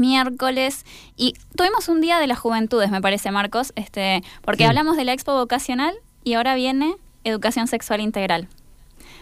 miércoles 0.00 0.84
y 1.16 1.34
tuvimos 1.54 1.88
un 1.88 2.00
día 2.00 2.18
de 2.18 2.26
las 2.26 2.38
juventudes, 2.38 2.90
me 2.90 3.00
parece, 3.00 3.30
Marcos, 3.30 3.72
este, 3.76 4.22
porque 4.42 4.64
hablamos 4.64 4.96
de 4.96 5.04
la 5.04 5.12
expo 5.12 5.34
vocacional 5.34 5.94
y 6.24 6.34
ahora 6.34 6.54
viene 6.56 6.96
educación 7.22 7.68
sexual 7.68 8.00
integral. 8.00 8.48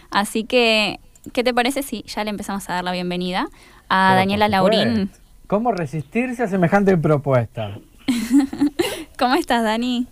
Así 0.09 0.43
que, 0.43 0.99
¿qué 1.33 1.43
te 1.43 1.53
parece 1.53 1.83
si 1.83 2.03
ya 2.03 2.23
le 2.23 2.31
empezamos 2.31 2.67
a 2.69 2.73
dar 2.73 2.83
la 2.83 2.91
bienvenida 2.91 3.47
a 3.89 4.15
Daniela 4.15 4.47
Laurín? 4.47 5.11
¿Cómo 5.47 5.71
resistirse 5.71 6.43
a 6.43 6.47
semejante 6.47 6.97
propuesta? 6.97 7.77
¿Cómo 9.19 9.35
estás, 9.35 9.63
Dani? 9.63 10.07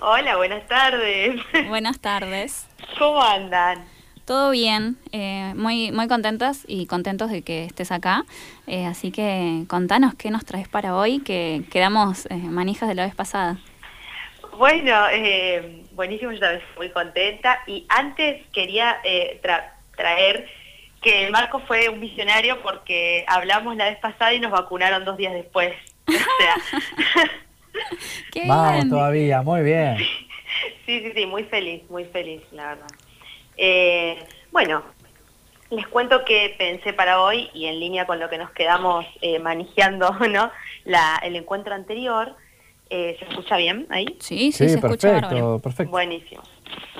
Hola, 0.00 0.36
buenas 0.36 0.66
tardes. 0.66 1.40
Buenas 1.68 1.98
tardes. 2.00 2.66
¿Cómo 2.98 3.22
andan? 3.22 3.84
Todo 4.24 4.50
bien, 4.50 4.96
eh, 5.10 5.52
muy, 5.56 5.90
muy 5.90 6.06
contentas 6.06 6.64
y 6.68 6.86
contentos 6.86 7.30
de 7.30 7.42
que 7.42 7.64
estés 7.64 7.90
acá. 7.90 8.24
Eh, 8.68 8.86
así 8.86 9.10
que 9.10 9.64
contanos 9.68 10.14
qué 10.14 10.30
nos 10.30 10.44
traes 10.44 10.68
para 10.68 10.96
hoy, 10.96 11.20
que 11.20 11.62
quedamos 11.70 12.26
eh, 12.26 12.36
manijas 12.36 12.88
de 12.88 12.94
la 12.94 13.04
vez 13.04 13.16
pasada. 13.16 13.58
Bueno, 14.56 14.94
buenísimo, 15.92 16.30
yo 16.30 16.38
también 16.38 16.62
muy 16.76 16.90
contenta. 16.90 17.62
Y 17.66 17.84
antes 17.88 18.46
quería 18.52 18.98
traer 19.96 20.46
que 21.00 21.28
Marco 21.30 21.58
fue 21.66 21.88
un 21.88 22.00
visionario 22.00 22.62
porque 22.62 23.24
hablamos 23.26 23.76
la 23.76 23.86
vez 23.86 23.98
pasada 23.98 24.32
y 24.34 24.40
nos 24.40 24.52
vacunaron 24.52 25.04
dos 25.04 25.16
días 25.16 25.32
después. 25.32 25.74
O 26.06 26.12
sea. 26.12 26.56
Vamos 28.46 28.88
todavía, 28.88 29.42
muy 29.42 29.62
bien. 29.62 29.96
Sí, 30.86 31.00
sí, 31.00 31.12
sí, 31.14 31.26
muy 31.26 31.44
feliz, 31.44 31.82
muy 31.90 32.04
feliz, 32.04 32.42
la 32.52 32.68
verdad. 32.68 32.86
Eh, 33.64 34.18
bueno, 34.50 34.82
les 35.70 35.86
cuento 35.86 36.24
que 36.24 36.52
pensé 36.58 36.92
para 36.92 37.22
hoy 37.22 37.48
y 37.54 37.66
en 37.66 37.78
línea 37.78 38.06
con 38.06 38.18
lo 38.18 38.28
que 38.28 38.36
nos 38.36 38.50
quedamos 38.50 39.06
eh, 39.20 39.38
manejando, 39.38 40.10
¿no? 40.28 40.50
La, 40.84 41.20
el 41.22 41.36
encuentro 41.36 41.72
anterior. 41.72 42.34
Eh, 42.90 43.14
¿Se 43.20 43.24
escucha 43.24 43.56
bien 43.56 43.86
ahí? 43.88 44.16
Sí, 44.18 44.50
sí, 44.50 44.68
se 44.68 44.74
escucha 44.74 45.12
perfecto, 45.12 45.60
perfecto. 45.60 45.90
Buenísimo. 45.92 46.42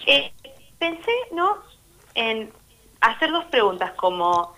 Eh, 0.06 0.30
pensé, 0.78 1.10
¿no? 1.32 1.58
En 2.14 2.50
hacer 3.00 3.32
dos 3.32 3.44
preguntas 3.46 3.90
como, 3.94 4.54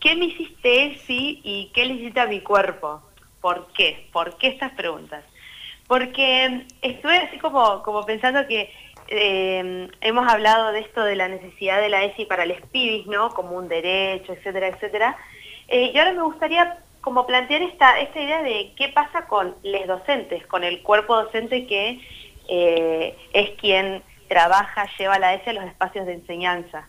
¿qué 0.00 0.16
me 0.16 0.24
hiciste 0.24 0.98
si 1.06 1.40
y 1.44 1.70
qué 1.72 1.86
le 1.86 1.94
hiciste 1.94 2.18
a 2.18 2.26
mi 2.26 2.40
cuerpo? 2.40 3.00
¿Por 3.40 3.68
qué? 3.74 4.08
¿Por 4.12 4.36
qué 4.38 4.48
estas 4.48 4.72
preguntas? 4.72 5.24
Porque 5.86 6.66
estuve 6.82 7.16
así 7.16 7.38
como, 7.38 7.82
como 7.84 8.04
pensando 8.04 8.44
que 8.48 8.70
eh, 9.10 9.88
hemos 10.02 10.30
hablado 10.30 10.72
de 10.72 10.80
esto 10.80 11.02
de 11.02 11.16
la 11.16 11.28
necesidad 11.28 11.80
de 11.80 11.88
la 11.88 12.04
ESI 12.04 12.26
para 12.26 12.44
los 12.44 12.60
pibis, 12.70 13.06
¿no? 13.06 13.30
Como 13.30 13.56
un 13.56 13.68
derecho, 13.68 14.32
etcétera, 14.32 14.68
etcétera. 14.68 15.16
Eh, 15.68 15.92
y 15.94 15.98
ahora 15.98 16.12
me 16.12 16.22
gustaría 16.22 16.78
como 17.00 17.26
plantear 17.26 17.62
esta, 17.62 17.98
esta 18.00 18.20
idea 18.20 18.42
de 18.42 18.72
qué 18.76 18.88
pasa 18.88 19.26
con 19.26 19.54
los 19.62 19.86
docentes, 19.86 20.46
con 20.46 20.62
el 20.62 20.82
cuerpo 20.82 21.16
docente 21.16 21.66
que 21.66 22.00
eh, 22.48 23.16
es 23.32 23.50
quien 23.58 24.02
trabaja, 24.28 24.86
lleva 24.98 25.18
la 25.18 25.34
ESI 25.34 25.50
a 25.50 25.52
los 25.54 25.64
espacios 25.64 26.04
de 26.06 26.14
enseñanza. 26.14 26.86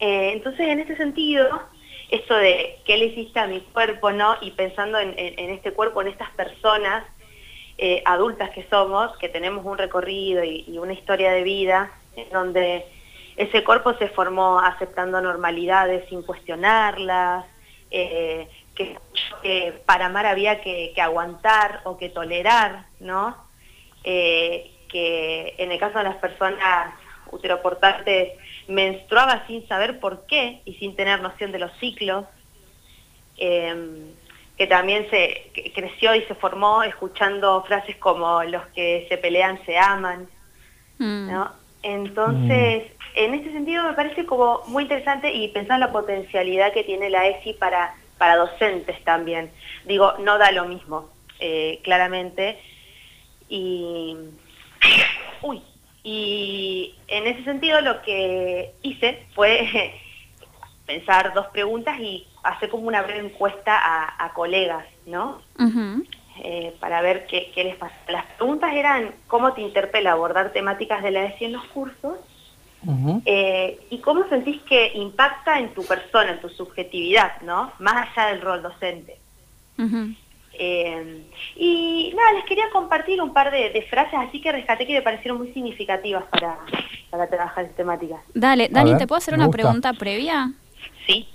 entonces, 0.00 0.68
en 0.68 0.80
ese 0.80 0.96
sentido, 0.96 1.62
esto 2.10 2.34
de 2.34 2.78
qué 2.84 2.96
le 2.96 3.06
hiciste 3.06 3.38
a 3.38 3.46
mi 3.46 3.60
cuerpo, 3.60 4.10
¿no? 4.10 4.36
Y 4.40 4.50
pensando 4.50 4.98
en 4.98 5.14
este 5.16 5.72
cuerpo, 5.72 6.02
en 6.02 6.08
estas 6.08 6.30
personas, 6.30 7.04
eh, 7.78 8.02
adultas 8.06 8.50
que 8.50 8.66
somos, 8.70 9.14
que 9.18 9.28
tenemos 9.28 9.64
un 9.66 9.76
recorrido 9.76 10.42
y, 10.42 10.78
una 10.78 10.94
historia 10.94 11.30
de 11.32 11.42
vida, 11.42 11.92
en 12.16 12.30
donde 12.30 12.86
ese 13.36 13.62
cuerpo 13.64 13.92
se 13.94 14.08
formó 14.08 14.60
aceptando 14.60 15.20
normalidades 15.20 16.08
sin 16.08 16.22
cuestionarlas, 16.22 17.44
eh, 17.90 18.48
que, 18.74 18.98
para 19.84 20.06
amar 20.06 20.24
había 20.24 20.62
que, 20.62 20.94
aguantar 20.98 21.82
o 21.84 21.98
que 21.98 22.08
tolerar, 22.08 22.86
¿no? 22.98 23.36
Eh, 24.04 24.72
que 24.88 25.54
en 25.58 25.70
el 25.70 25.78
caso 25.78 25.98
de 25.98 26.04
las 26.04 26.16
personas 26.16 26.94
uteroportantes 27.30 28.32
menstruaba 28.68 29.46
sin 29.46 29.68
saber 29.68 30.00
por 30.00 30.26
qué 30.26 30.62
y 30.64 30.74
sin 30.74 30.96
tener 30.96 31.20
noción 31.20 31.52
de 31.52 31.58
los 31.58 31.72
ciclos 31.78 32.24
que 34.56 34.66
también 34.66 35.08
se 35.10 35.50
creció 35.74 36.14
y 36.14 36.22
se 36.22 36.34
formó 36.34 36.82
escuchando 36.82 37.62
frases 37.64 37.96
como 37.96 38.42
los 38.44 38.64
que 38.68 39.06
se 39.08 39.18
pelean 39.18 39.60
se 39.66 39.76
aman, 39.76 40.28
mm. 40.98 41.30
¿no? 41.30 41.52
Entonces, 41.82 42.84
mm. 42.84 43.18
en 43.18 43.34
ese 43.34 43.52
sentido 43.52 43.84
me 43.84 43.92
parece 43.92 44.24
como 44.24 44.62
muy 44.68 44.84
interesante 44.84 45.32
y 45.32 45.48
pensar 45.48 45.78
la 45.78 45.92
potencialidad 45.92 46.72
que 46.72 46.84
tiene 46.84 47.10
la 47.10 47.26
ESI 47.26 47.52
para, 47.54 47.94
para 48.18 48.36
docentes 48.36 49.02
también. 49.04 49.50
Digo, 49.84 50.14
no 50.20 50.38
da 50.38 50.50
lo 50.52 50.64
mismo, 50.64 51.10
eh, 51.38 51.80
claramente. 51.84 52.58
Y, 53.48 54.16
uy, 55.42 55.62
y 56.02 56.94
en 57.08 57.26
ese 57.26 57.44
sentido 57.44 57.80
lo 57.82 58.00
que 58.02 58.72
hice 58.82 59.26
fue 59.34 59.92
pensar 60.86 61.34
dos 61.34 61.46
preguntas 61.48 61.98
y 61.98 62.26
hacer 62.42 62.70
como 62.70 62.86
una 62.86 63.02
breve 63.02 63.26
encuesta 63.26 63.76
a, 64.18 64.32
colegas, 64.32 64.84
¿no? 65.04 65.40
Eh, 66.42 66.74
para 66.80 67.00
ver 67.00 67.26
qué, 67.26 67.52
les 67.56 67.76
pasa. 67.76 67.94
Las 68.08 68.24
preguntas 68.36 68.72
eran 68.74 69.14
cómo 69.26 69.52
te 69.52 69.62
interpela 69.62 70.12
abordar 70.12 70.52
temáticas 70.52 71.02
de 71.02 71.10
la 71.10 71.24
ESI 71.24 71.46
en 71.46 71.52
los 71.52 71.64
cursos 71.66 72.16
eh, 73.24 73.80
y 73.90 73.98
cómo 73.98 74.28
sentís 74.28 74.60
que 74.62 74.92
impacta 74.94 75.58
en 75.58 75.74
tu 75.74 75.84
persona, 75.84 76.32
en 76.32 76.40
tu 76.40 76.48
subjetividad, 76.48 77.40
¿no? 77.42 77.72
Más 77.78 78.08
allá 78.08 78.28
del 78.28 78.42
rol 78.42 78.62
docente. 78.62 79.18
Eh, 80.58 81.22
y 81.56 82.14
nada, 82.16 82.32
les 82.32 82.44
quería 82.44 82.70
compartir 82.72 83.20
un 83.20 83.32
par 83.32 83.50
de, 83.50 83.86
frases 83.90 84.14
así 84.14 84.40
que 84.40 84.52
rescaté 84.52 84.86
que 84.86 84.94
me 84.94 85.02
parecieron 85.02 85.38
muy 85.38 85.52
significativas 85.52 86.24
para, 86.30 86.58
para 87.10 87.26
trabajar 87.26 87.64
en 87.64 87.74
temáticas. 87.74 88.20
Dale, 88.34 88.68
Dani, 88.70 88.96
¿te 88.96 89.06
puedo 89.06 89.18
hacer 89.18 89.34
una 89.34 89.50
pregunta 89.50 89.92
previa? 89.92 90.52
Sí. 91.06 91.28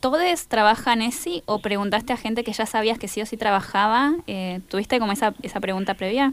¿Todos 0.00 0.48
trabajan 0.48 1.02
ESI 1.02 1.42
o 1.44 1.58
preguntaste 1.58 2.12
a 2.12 2.16
gente 2.16 2.42
que 2.42 2.52
ya 2.52 2.64
sabías 2.64 2.98
que 2.98 3.06
sí 3.06 3.20
o 3.20 3.26
sí 3.26 3.36
trabajaba? 3.36 4.12
Eh, 4.26 4.60
¿Tuviste 4.68 4.98
como 4.98 5.12
esa, 5.12 5.34
esa 5.42 5.60
pregunta 5.60 5.94
previa? 5.94 6.32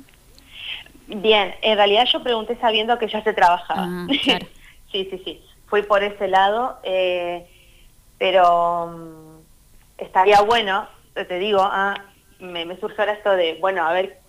Bien, 1.07 1.53
en 1.61 1.77
realidad 1.77 2.05
yo 2.11 2.23
pregunté 2.23 2.57
sabiendo 2.61 2.97
que 2.97 3.07
ya 3.07 3.21
se 3.23 3.33
trabajaba. 3.33 3.87
Ah, 3.89 4.07
sí, 4.91 5.07
sí, 5.09 5.21
sí. 5.23 5.41
Fui 5.67 5.81
por 5.83 6.01
ese 6.01 6.29
lado, 6.29 6.79
eh, 6.83 7.45
pero 8.17 8.87
mm, 8.87 10.03
estaría 10.03 10.41
bueno, 10.41 10.87
te 11.13 11.39
digo, 11.39 11.59
ah, 11.61 11.95
me, 12.39 12.66
me 12.66 12.79
surgió 12.79 12.99
ahora 13.01 13.13
esto 13.13 13.31
de, 13.31 13.55
bueno, 13.59 13.85
a 13.85 13.91
ver 13.91 14.19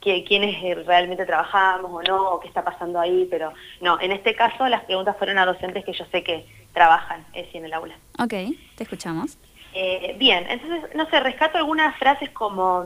quiénes 0.00 0.86
realmente 0.86 1.26
trabajamos 1.26 1.90
o 1.90 2.02
no, 2.02 2.30
o 2.34 2.40
qué 2.40 2.48
está 2.48 2.62
pasando 2.62 3.00
ahí, 3.00 3.26
pero 3.30 3.52
no, 3.80 4.00
en 4.00 4.12
este 4.12 4.34
caso 4.34 4.68
las 4.68 4.84
preguntas 4.84 5.16
fueron 5.16 5.38
a 5.38 5.46
docentes 5.46 5.84
que 5.84 5.92
yo 5.92 6.04
sé 6.06 6.22
que 6.22 6.46
trabajan 6.72 7.24
sí, 7.32 7.48
en 7.54 7.64
el 7.64 7.72
aula. 7.72 7.96
Ok, 8.18 8.34
te 8.76 8.82
escuchamos. 8.82 9.38
Eh, 9.72 10.14
bien, 10.18 10.46
entonces, 10.48 10.94
no 10.94 11.08
sé, 11.10 11.18
rescato 11.20 11.58
algunas 11.58 11.96
frases 11.98 12.30
como, 12.30 12.84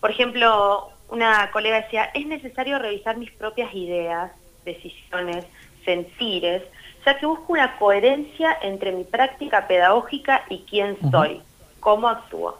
por 0.00 0.10
ejemplo, 0.10 0.90
una 1.08 1.50
colega 1.50 1.82
decía, 1.82 2.10
es 2.14 2.26
necesario 2.26 2.78
revisar 2.78 3.18
mis 3.18 3.30
propias 3.32 3.74
ideas, 3.74 4.32
decisiones, 4.64 5.44
sentires, 5.84 6.62
ya 7.04 7.18
que 7.18 7.26
busco 7.26 7.52
una 7.52 7.76
coherencia 7.76 8.56
entre 8.62 8.92
mi 8.92 9.04
práctica 9.04 9.66
pedagógica 9.66 10.44
y 10.48 10.60
quién 10.68 10.96
soy, 11.10 11.42
cómo 11.80 12.08
actúo. 12.08 12.58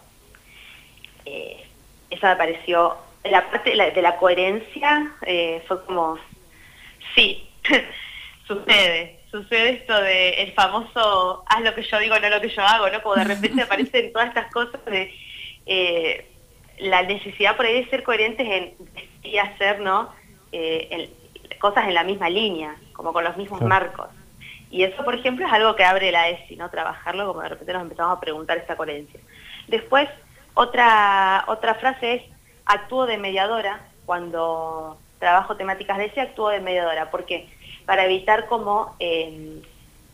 Eh, 1.24 1.64
esa 2.10 2.30
me 2.30 2.36
pareció, 2.36 2.96
la 3.24 3.50
parte 3.50 3.70
de 3.70 4.02
la, 4.02 4.16
coherencia 4.16 5.12
eh, 5.22 5.62
fue 5.66 5.84
como, 5.84 6.18
sí, 7.14 7.48
sucede, 8.46 9.20
sucede 9.30 9.70
esto 9.70 10.00
de 10.00 10.42
el 10.42 10.52
famoso 10.52 11.44
haz 11.46 11.60
lo 11.62 11.74
que 11.74 11.82
yo 11.82 11.98
digo, 11.98 12.18
no 12.18 12.28
lo 12.28 12.40
que 12.40 12.48
yo 12.48 12.62
hago, 12.62 12.88
¿no? 12.88 13.02
Como 13.02 13.16
de 13.16 13.24
repente 13.24 13.62
aparecen 13.62 14.12
todas 14.12 14.28
estas 14.28 14.52
cosas 14.52 14.84
de 14.86 15.14
eh, 15.66 16.26
la 16.78 17.02
necesidad 17.02 17.56
por 17.56 17.66
ahí 17.66 17.82
de 17.82 17.90
ser 17.90 18.02
coherentes 18.02 18.46
en 18.46 18.74
y 19.22 19.38
hacer, 19.38 19.80
¿no? 19.80 20.10
Eh, 20.50 21.10
cosas 21.60 21.86
en 21.86 21.94
la 21.94 22.04
misma 22.04 22.28
línea, 22.28 22.76
como 22.92 23.12
con 23.12 23.24
los 23.24 23.36
mismos 23.36 23.60
marcos. 23.62 24.08
Y 24.70 24.84
eso, 24.84 25.04
por 25.04 25.14
ejemplo, 25.14 25.46
es 25.46 25.52
algo 25.52 25.76
que 25.76 25.84
abre 25.84 26.10
la 26.10 26.28
ESI, 26.30 26.56
¿no? 26.56 26.70
Trabajarlo, 26.70 27.26
como 27.26 27.42
de 27.42 27.50
repente 27.50 27.72
nos 27.72 27.82
empezamos 27.82 28.16
a 28.16 28.20
preguntar 28.20 28.58
esa 28.58 28.74
coherencia. 28.74 29.20
Después, 29.68 30.08
otra, 30.54 31.44
otra 31.46 31.74
frase 31.74 32.14
es, 32.14 32.22
actúo 32.66 33.06
de 33.06 33.18
mediadora, 33.18 33.80
cuando 34.06 34.98
trabajo 35.18 35.56
temáticas 35.56 35.98
de 35.98 36.06
ESI, 36.06 36.20
actúo 36.20 36.48
de 36.48 36.60
mediadora. 36.60 37.10
¿Por 37.10 37.24
qué? 37.24 37.48
para 37.86 38.04
evitar 38.04 38.46
como 38.46 38.94
eh, 39.00 39.62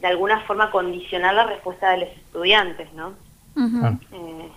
de 0.00 0.06
alguna 0.06 0.40
forma 0.42 0.70
condicionar 0.70 1.34
la 1.34 1.46
respuesta 1.46 1.90
de 1.90 1.98
los 1.98 2.08
estudiantes, 2.08 2.92
¿no? 2.92 3.12
Eh, 4.12 4.48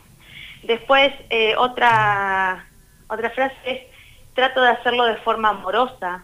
después, 0.63 1.11
eh, 1.29 1.55
otra, 1.57 2.65
otra 3.07 3.29
frase 3.31 3.55
es, 3.65 3.81
trato 4.35 4.61
de 4.61 4.69
hacerlo 4.69 5.05
de 5.05 5.15
forma 5.17 5.49
amorosa, 5.49 6.23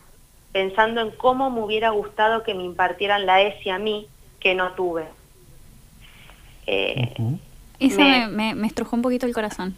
pensando 0.52 1.02
en 1.02 1.12
cómo 1.12 1.50
me 1.50 1.62
hubiera 1.62 1.90
gustado 1.90 2.44
que 2.44 2.54
me 2.54 2.64
impartieran 2.64 3.26
la 3.26 3.42
ESI 3.42 3.70
a 3.72 3.80
mí, 3.80 4.08
que 4.40 4.56
no 4.56 4.72
tuve. 4.74 5.06
Eso 6.66 8.02
me, 8.02 8.56
me, 8.56 8.68
estrujó 8.68 8.96
un 8.96 9.02
poquito 9.02 9.26
el 9.26 9.34
corazón. 9.34 9.76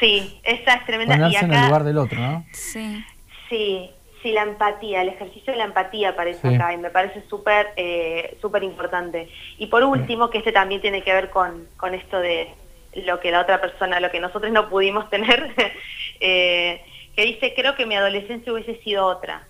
Sí, 0.00 0.40
esa 0.42 0.74
es 0.74 0.86
tremenda. 0.86 1.16
Ponerse 1.16 1.44
en 1.44 1.52
el 1.52 1.66
lugar 1.66 1.84
del 1.84 1.98
otro, 1.98 2.20
¿no? 2.20 2.44
Sí. 2.52 3.04
Sí, 3.48 3.90
sí, 4.22 4.32
la 4.32 4.42
empatía, 4.42 5.02
el 5.02 5.08
ejercicio 5.08 5.52
de 5.52 5.58
la 5.58 5.64
empatía 5.64 6.10
aparece 6.10 6.54
acá 6.54 6.72
y 6.72 6.76
me 6.76 6.90
parece 6.90 7.22
súper 7.28 7.68
eh, 7.76 8.36
súper 8.40 8.62
importante. 8.62 9.28
Y 9.58 9.66
por 9.66 9.82
último, 9.84 10.30
que 10.30 10.38
este 10.38 10.52
también 10.52 10.80
tiene 10.80 11.02
que 11.02 11.12
ver 11.12 11.30
con, 11.30 11.66
con 11.76 11.94
esto 11.94 12.18
de 12.18 12.48
lo 12.94 13.20
que 13.20 13.30
la 13.30 13.40
otra 13.40 13.60
persona, 13.60 14.00
lo 14.00 14.10
que 14.10 14.20
nosotros 14.20 14.52
no 14.52 14.68
pudimos 14.68 15.08
tener, 15.10 15.52
eh, 16.20 16.82
que 17.14 17.24
dice, 17.24 17.54
creo 17.54 17.74
que 17.74 17.86
mi 17.86 17.96
adolescencia 17.96 18.52
hubiese 18.52 18.76
sido 18.82 19.06
otra, 19.06 19.46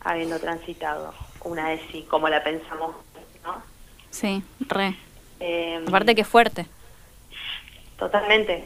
habiendo 0.00 0.38
transitado 0.38 1.14
una 1.44 1.72
ESI 1.72 2.02
como 2.02 2.28
la 2.28 2.42
pensamos, 2.42 2.96
¿no? 3.44 3.62
Sí, 4.10 4.42
re. 4.60 4.94
Eh, 5.40 5.82
Aparte 5.86 6.14
que 6.14 6.24
fuerte. 6.24 6.66
Totalmente. 8.00 8.64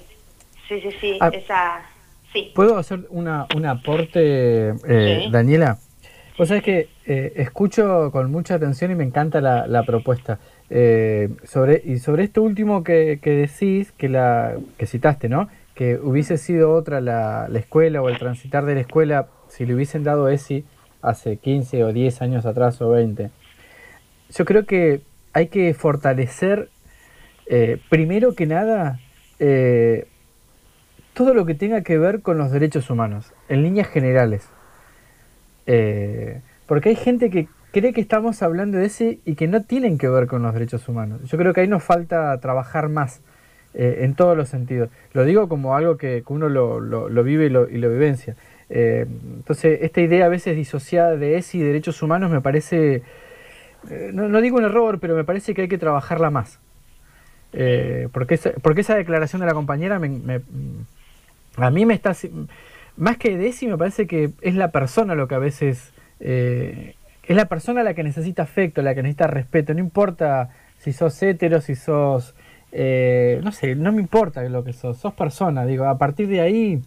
Sí, 0.69 0.81
sí, 0.81 0.91
sí. 1.01 1.19
Ah, 1.21 1.29
esa, 1.29 1.83
sí. 2.33 2.53
¿Puedo 2.55 2.79
hacer 2.79 3.01
una, 3.11 3.47
un 3.55 3.67
aporte, 3.67 4.75
eh, 4.89 5.29
Daniela? 5.31 5.79
Vos 6.39 6.49
sabés 6.49 6.63
que 6.63 6.89
eh, 7.07 7.33
escucho 7.37 8.11
con 8.11 8.31
mucha 8.31 8.55
atención 8.55 8.91
y 8.91 8.95
me 8.95 9.05
encanta 9.05 9.41
la, 9.41 9.67
la 9.67 9.83
propuesta. 9.83 10.39
Eh, 10.71 11.29
sobre, 11.45 11.83
y 11.85 11.99
sobre 11.99 12.25
esto 12.25 12.43
último 12.43 12.83
que, 12.83 13.19
que, 13.23 13.31
decís, 13.31 13.93
que, 13.93 14.09
la, 14.09 14.57
que 14.79 14.87
citaste, 14.87 15.29
¿no? 15.29 15.49
Que 15.75 15.97
hubiese 15.97 16.39
sido 16.39 16.73
otra 16.73 17.01
la, 17.01 17.47
la, 17.49 17.59
escuela 17.59 18.01
o 18.01 18.09
el 18.09 18.19
transitar 18.19 18.65
de 18.65 18.75
la 18.75 18.81
escuela 18.81 19.29
si 19.49 19.67
le 19.67 19.75
hubiesen 19.75 20.05
dado 20.05 20.29
ESI 20.29 20.65
hace 21.03 21.37
15 21.37 21.85
o 21.85 21.93
10 21.93 22.23
años 22.23 22.47
atrás 22.47 22.81
o 22.81 22.91
20. 22.91 23.31
Yo 24.31 24.45
creo 24.45 24.65
que 24.65 25.03
hay 25.33 25.49
que 25.49 25.75
fortalecer, 25.75 26.71
eh, 27.47 27.79
primero 27.91 28.35
que 28.35 28.47
nada, 28.47 28.99
eh, 29.39 30.07
todo 31.15 31.35
lo 31.35 31.47
que 31.47 31.55
tenga 31.55 31.83
que 31.83 31.99
ver 31.99 32.21
con 32.21 32.39
los 32.39 32.51
derechos 32.51 32.91
humanos, 32.91 33.33
en 33.49 33.63
líneas 33.63 33.89
generales. 33.89 34.49
Eh, 35.67 36.41
porque 36.67 36.91
hay 36.91 36.97
gente 36.97 37.31
que 37.31 37.49
cree 37.73 37.93
que 37.93 38.01
estamos 38.01 38.43
hablando 38.43 38.79
de 38.79 38.87
ese 38.87 39.19
y 39.25 39.35
que 39.35 39.49
no 39.49 39.63
tienen 39.63 39.99
que 39.99 40.09
ver 40.09 40.27
con 40.27 40.43
los 40.43 40.53
derechos 40.55 40.89
humanos. 40.89 41.23
Yo 41.25 41.39
creo 41.39 41.53
que 41.53 41.61
ahí 41.61 41.69
nos 41.69 41.83
falta 41.83 42.39
trabajar 42.41 42.89
más 42.89 43.21
en 43.77 44.15
todos 44.15 44.37
los 44.37 44.49
sentidos. 44.49 44.89
Lo 45.15 45.25
digo 45.25 45.49
como 45.49 45.75
algo 45.75 45.97
que, 45.97 46.23
uno 46.29 46.49
lo, 46.49 46.79
lo, 46.79 47.25
vive 47.25 47.47
y 47.47 47.49
lo, 47.49 47.69
y 47.69 47.79
lo 47.79 47.91
vivencia. 47.91 48.37
entonces, 48.69 49.81
esta 49.83 50.01
idea 50.01 50.27
a 50.27 50.29
veces 50.29 50.55
disociada 50.55 51.17
de 51.17 51.39
ese 51.39 51.59
y 51.59 51.63
derechos 51.63 52.01
humanos 52.01 52.31
me 52.31 52.41
parece 52.41 53.03
eh, 53.91 54.11
no, 54.13 54.41
digo 54.41 54.57
un 54.57 54.65
error, 54.65 54.99
pero 55.01 55.15
me 55.15 55.25
parece 55.25 55.55
que 55.55 55.63
hay 55.63 55.69
que 55.69 55.79
trabajarla 55.79 56.31
más. 56.31 56.61
Eh, 57.57 58.09
porque, 58.13 58.35
esa, 58.35 58.51
porque 58.63 58.81
esa 58.83 58.97
declaración 58.97 59.41
de 59.41 59.47
la 59.47 59.55
compañera 59.55 59.99
me, 59.99 60.41
a 61.57 61.71
mí 61.71 61.87
me 61.87 61.95
está... 61.95 62.15
Más 62.97 63.17
que 63.17 63.37
de 63.37 63.49
eso, 63.49 63.67
me 63.67 63.79
parece 63.79 64.07
que 64.07 64.31
es 64.41 64.55
la 64.55 64.71
persona 64.71 65.15
lo 65.15 65.29
que 65.29 65.35
a 65.35 65.39
veces... 65.39 65.93
Eh, 66.21 66.95
es 67.23 67.37
la 67.37 67.47
persona 67.47 67.83
la 67.83 67.95
que 67.95 68.03
necesita 68.03 68.43
afecto, 68.43 68.83
la 68.83 68.95
que 68.95 69.03
necesita 69.03 69.27
respeto. 69.27 69.73
No 69.73 69.81
importa 69.81 70.51
si 70.79 70.93
sos 70.93 71.23
hetero, 71.23 71.61
si 71.61 71.75
sos... 71.75 72.35
no 72.73 73.53
sé, 73.53 73.75
no 73.77 73.93
me 73.93 74.01
importa 74.01 74.43
lo 74.45 74.63
que 74.65 74.73
sos. 74.73 74.99
Sos 74.99 75.15
persona, 75.15 75.65
digo. 75.65 75.87
A 75.87 75.97
partir 75.97 76.29
de 76.29 76.41
ahí, 76.41 76.83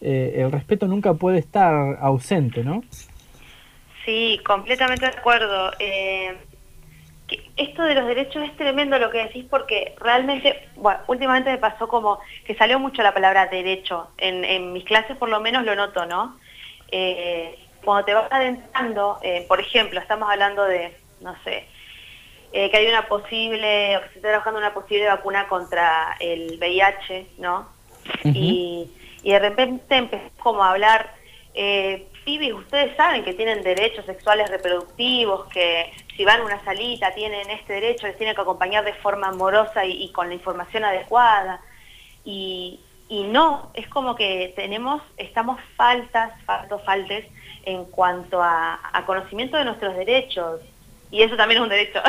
el 0.00 0.50
respeto 0.50 0.86
nunca 0.86 1.14
puede 1.14 1.38
estar 1.38 1.98
ausente, 2.00 2.64
¿no? 2.64 2.82
Sí, 4.04 4.40
completamente 4.44 5.06
de 5.06 5.12
acuerdo. 5.12 5.70
Eh, 5.78 6.34
esto 7.56 7.82
de 7.82 7.94
los 7.94 8.06
derechos 8.06 8.42
es 8.42 8.56
tremendo 8.56 8.98
lo 8.98 9.10
que 9.10 9.24
decís 9.24 9.44
porque 9.48 9.94
realmente, 9.98 10.68
bueno, 10.76 11.00
últimamente 11.06 11.50
me 11.50 11.58
pasó 11.58 11.88
como 11.88 12.20
que 12.44 12.54
salió 12.54 12.78
mucho 12.78 13.02
la 13.02 13.14
palabra 13.14 13.46
derecho. 13.46 14.08
En, 14.18 14.72
mis 14.72 14.84
clases 14.84 15.16
por 15.16 15.28
lo 15.28 15.40
menos 15.40 15.64
lo 15.64 15.74
noto, 15.74 16.06
¿no? 16.06 16.38
Eh, 16.90 17.58
cuando 17.84 18.04
te 18.04 18.14
vas 18.14 18.30
adentrando, 18.30 19.18
eh, 19.22 19.44
por 19.48 19.60
ejemplo, 19.60 20.00
estamos 20.00 20.30
hablando 20.30 20.64
de, 20.64 20.96
no 21.20 21.34
sé, 21.44 21.66
que 22.52 22.70
hay 22.76 22.86
una 22.86 23.08
posible, 23.08 23.96
o 23.96 24.02
que 24.02 24.08
se 24.08 24.14
está 24.16 24.28
trabajando 24.28 24.58
una 24.58 24.74
posible 24.74 25.06
vacuna 25.06 25.48
contra 25.48 26.16
el 26.20 26.58
VIH, 26.58 27.26
¿no? 27.38 27.66
y, 28.24 28.90
y, 29.22 29.32
de 29.32 29.38
repente 29.38 29.96
empezó 29.96 30.28
como 30.38 30.62
a 30.62 30.72
hablar 30.72 31.14
eh, 31.54 32.06
pibis, 32.24 32.52
ustedes 32.52 32.96
saben 32.96 33.24
que 33.24 33.34
tienen 33.34 33.62
derechos 33.62 34.06
sexuales 34.06 34.48
reproductivos, 34.50 35.46
que 35.48 35.92
si 36.16 36.24
van 36.24 36.40
a 36.40 36.44
una 36.44 36.62
salita 36.64 37.14
tienen 37.14 37.48
este 37.50 37.74
derecho, 37.74 38.06
les 38.06 38.16
tienen 38.16 38.34
que 38.34 38.40
acompañar 38.40 38.84
de 38.84 38.94
forma 38.94 39.28
amorosa 39.28 39.84
y, 39.84 40.10
con 40.12 40.28
la 40.28 40.34
información 40.34 40.84
adecuada. 40.84 41.60
Y, 42.24 42.80
no, 43.10 43.70
es 43.74 43.86
como 43.88 44.14
que 44.14 44.54
tenemos, 44.56 45.02
estamos 45.18 45.60
faltas, 45.76 46.32
faltos, 46.44 46.82
faltes 46.84 47.26
en 47.64 47.84
cuanto 47.84 48.42
a, 48.42 49.02
conocimiento 49.06 49.56
de 49.56 49.64
nuestros 49.64 49.94
derechos. 49.96 50.60
Y 51.10 51.22
eso 51.22 51.36
también 51.36 51.60
es 51.60 51.62
un 51.64 51.68
derecho, 51.68 52.00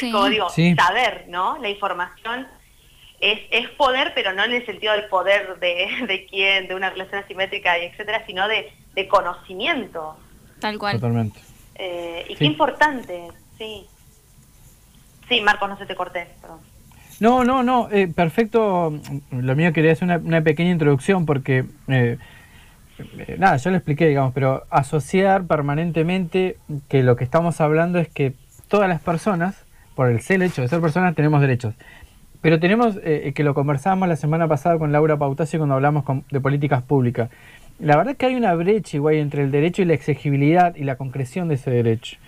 como 0.12 0.28
digo, 0.28 0.48
saber, 0.50 1.24
¿no? 1.28 1.56
La 1.58 1.70
información 1.70 2.46
es, 3.20 3.40
es 3.50 3.70
poder, 3.70 4.12
pero 4.14 4.34
no 4.34 4.44
en 4.44 4.52
el 4.52 4.66
sentido 4.66 4.92
del 4.92 5.06
poder 5.06 5.58
de, 5.60 5.88
de 6.06 6.26
quién, 6.26 6.68
de 6.68 6.74
una 6.74 6.90
relación 6.90 7.22
asimétrica 7.22 7.78
y 7.78 7.86
etcétera, 7.86 8.24
sino 8.26 8.46
de, 8.48 8.70
de 8.94 9.08
conocimiento. 9.08 10.16
Tal 10.60 10.78
cual. 10.78 10.96
Totalmente. 10.96 11.40
Eh, 11.82 12.26
y 12.28 12.36
qué 12.36 12.44
importante, 12.44 13.28
sí. 13.60 13.86
Sí, 15.28 15.40
Marcos, 15.42 15.68
no 15.68 15.76
se 15.76 15.86
te 15.86 15.94
corté, 15.94 16.26
perdón. 16.40 16.58
No, 17.20 17.44
no, 17.44 17.62
no, 17.62 17.88
eh, 17.92 18.08
perfecto. 18.08 18.98
Lo 19.30 19.54
mío 19.54 19.72
quería 19.72 19.92
hacer 19.92 20.08
una, 20.08 20.40
pequeña 20.40 20.70
introducción 20.70 21.26
porque, 21.26 21.66
eh, 21.88 22.18
nada, 23.38 23.58
yo 23.58 23.70
lo 23.70 23.76
expliqué, 23.76 24.08
digamos, 24.08 24.32
pero 24.32 24.64
asociar 24.70 25.44
permanentemente 25.44 26.56
que 26.88 27.02
lo 27.02 27.16
que 27.16 27.24
estamos 27.24 27.60
hablando 27.60 27.98
es 27.98 28.08
que 28.08 28.32
todas 28.68 28.88
las 28.88 29.02
personas, 29.02 29.64
por 29.94 30.08
el 30.08 30.20
ser 30.22 30.42
hecho 30.42 30.62
de 30.62 30.68
ser 30.68 30.80
personas, 30.80 31.14
tenemos 31.14 31.42
derechos. 31.42 31.74
Pero 32.40 32.58
tenemos, 32.58 32.96
que 32.96 33.44
lo 33.44 33.52
conversábamos 33.52 34.08
la 34.08 34.16
semana 34.16 34.48
pasada 34.48 34.78
con 34.78 34.92
Laura 34.92 35.18
Pautacio 35.18 35.58
cuando 35.58 35.74
hablamos 35.74 36.04
de 36.30 36.40
políticas 36.40 36.82
públicas 36.82 37.28
la 37.80 37.96
verdad 37.96 38.12
es 38.12 38.18
que 38.18 38.26
hay 38.26 38.34
una 38.34 38.54
brecha 38.54 38.96
igual 38.96 39.14
entre 39.14 39.42
el 39.42 39.50
derecho 39.50 39.82
y 39.82 39.86
la 39.86 39.94
exigibilidad 39.94 40.76
y 40.76 40.84
la 40.84 40.96
concreción 40.96 41.48
de 41.48 41.54
ese 41.54 41.70
derecho. 41.70 42.18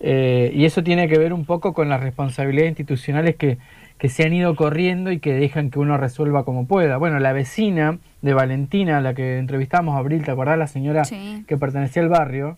Eh, 0.00 0.50
y 0.54 0.64
eso 0.64 0.82
tiene 0.82 1.08
que 1.08 1.18
ver 1.18 1.32
un 1.32 1.44
poco 1.44 1.74
con 1.74 1.90
las 1.90 2.00
responsabilidades 2.00 2.70
institucionales 2.70 3.36
que, 3.36 3.58
que, 3.98 4.08
se 4.08 4.24
han 4.24 4.32
ido 4.32 4.56
corriendo 4.56 5.12
y 5.12 5.18
que 5.18 5.34
dejan 5.34 5.70
que 5.70 5.78
uno 5.78 5.98
resuelva 5.98 6.44
como 6.44 6.66
pueda. 6.66 6.96
Bueno, 6.96 7.18
la 7.18 7.34
vecina 7.34 7.98
de 8.22 8.32
Valentina, 8.32 9.00
la 9.02 9.12
que 9.12 9.38
entrevistamos, 9.38 9.98
Abril, 9.98 10.24
¿te 10.24 10.30
acordás? 10.30 10.58
La 10.58 10.66
señora 10.66 11.02
que 11.46 11.56
pertenecía 11.58 12.02
al 12.02 12.08
barrio. 12.08 12.56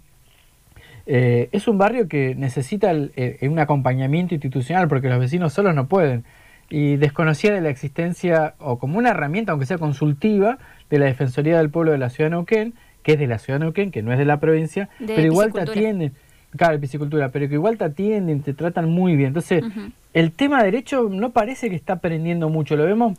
Eh, 1.07 1.49
es 1.51 1.67
un 1.67 1.79
barrio 1.79 2.07
que 2.07 2.37
necesita 2.37 2.93
un 2.93 3.59
acompañamiento 3.59 4.35
institucional 4.35 4.87
porque 4.87 5.09
los 5.09 5.19
vecinos 5.19 5.53
solos 5.53 5.75
no 5.75 5.89
pueden. 5.89 6.25
Y 6.71 6.97
desconocía 6.97 7.53
de 7.53 7.61
la 7.61 7.71
existencia, 7.71 8.55
o 8.59 8.79
como 8.79 8.99
una 8.99 9.11
herramienta, 9.11 9.53
aunque 9.53 9.67
sea 9.67 9.79
consultiva, 9.79 10.59
de 10.89 10.99
la 10.99 11.07
Defensoría 11.07 11.59
del 11.59 11.71
Pueblo 11.71 11.91
de 11.91 11.99
la 11.99 12.09
Ciudad 12.09 12.31
de 12.31 12.37
Neuquén, 12.37 12.75
que 13.03 13.13
es 13.13 13.19
de 13.19 13.27
la 13.27 13.39
Ciudad 13.39 13.59
de 13.59 13.65
Neuquén, 13.65 13.91
que 13.91 14.03
no 14.03 14.13
es 14.13 14.19
de 14.19 14.25
la 14.25 14.39
provincia, 14.39 14.89
pero 14.99 15.23
igual 15.23 15.53
te 15.53 15.61
atienden, 15.61 16.13
claro, 16.57 16.79
piscicultura, 16.81 17.31
pero 17.31 17.49
que 17.49 17.55
igual 17.55 17.79
te 17.79 17.85
atienden, 17.85 18.43
te 18.43 18.55
tratan 18.55 18.91
muy 18.91 19.17
bien. 19.17 19.29
Entonces, 19.29 19.65
el 20.13 20.33
tema 20.33 20.59
de 20.59 20.65
derecho 20.67 21.09
no 21.11 21.31
parece 21.31 21.71
que 21.71 21.77
está 21.77 21.95
aprendiendo 21.95 22.49
mucho, 22.49 22.77
lo 22.77 22.85
vemos 22.85 23.19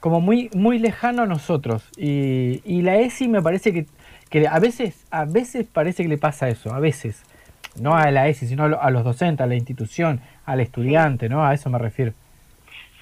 como 0.00 0.20
muy, 0.20 0.50
muy 0.54 0.78
lejano 0.78 1.22
a 1.22 1.26
nosotros. 1.26 1.88
Y, 1.96 2.62
y 2.64 2.82
la 2.82 2.96
ESI 2.96 3.28
me 3.28 3.42
parece 3.42 3.72
que, 3.72 3.86
que 4.30 4.48
a 4.48 4.58
veces, 4.58 5.06
a 5.10 5.24
veces 5.24 5.66
parece 5.70 6.02
que 6.02 6.08
le 6.08 6.18
pasa 6.18 6.48
eso, 6.48 6.72
a 6.72 6.80
veces. 6.80 7.22
No 7.80 7.94
a 7.96 8.10
la 8.10 8.28
ESI, 8.28 8.48
sino 8.48 8.64
a 8.64 8.90
los 8.90 9.04
docentes, 9.04 9.44
a 9.44 9.46
la 9.46 9.54
institución, 9.54 10.20
al 10.44 10.60
estudiante, 10.60 11.28
¿no? 11.28 11.44
A 11.44 11.54
eso 11.54 11.70
me 11.70 11.78
refiero. 11.78 12.12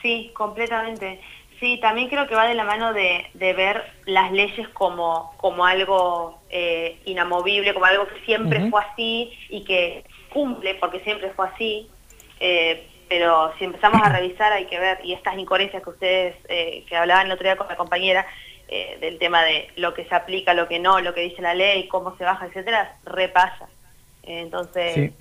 Sí, 0.03 0.31
completamente. 0.35 1.21
Sí, 1.61 1.79
también 1.79 2.09
creo 2.09 2.29
que 2.29 2.37
va 2.37 2.47
de 2.47 2.55
la 2.55 2.65
mano 2.65 2.93
de, 2.93 3.27
ver 3.35 3.83
las 4.07 4.31
leyes 4.31 4.69
como, 4.69 5.35
como 5.39 5.67
algo 5.67 6.39
eh, 6.51 7.01
inamovible, 7.05 7.75
como 7.75 7.87
algo 7.87 8.07
que 8.07 8.21
siempre 8.25 8.71
fue 8.71 8.81
así 8.83 9.33
y 9.49 9.65
que 9.65 10.05
cumple 10.33 10.77
porque 10.77 11.01
siempre 11.01 11.31
fue 11.31 11.49
así. 11.49 11.91
Eh, 12.39 12.87
pero 13.09 13.53
si 13.59 13.65
empezamos 13.65 14.01
a 14.03 14.11
revisar 14.11 14.53
hay 14.53 14.67
que 14.67 14.79
ver, 14.79 15.01
y 15.03 15.15
estas 15.15 15.37
incoherencias 15.37 15.83
que 15.83 15.91
ustedes, 15.91 16.37
eh, 16.49 16.85
que 16.89 16.97
hablaban 16.97 17.27
el 17.27 17.33
otro 17.33 17.45
día 17.45 17.57
con 17.57 17.69
la 17.69 17.77
compañera, 17.77 18.27
del 19.01 19.19
tema 19.19 19.45
de 19.45 19.67
lo 19.77 19.95
que 19.95 20.05
se 20.05 20.15
aplica, 20.15 20.53
lo 20.53 20.69
que 20.69 20.79
no, 20.79 21.01
lo 21.01 21.15
que 21.15 21.23
dice 21.23 21.41
la 21.41 21.55
ley, 21.55 21.89
cómo 21.89 22.15
se 22.19 22.25
baja, 22.25 22.45
etcétera, 22.45 22.99
repasa. 23.03 23.67
entonces, 24.25 25.13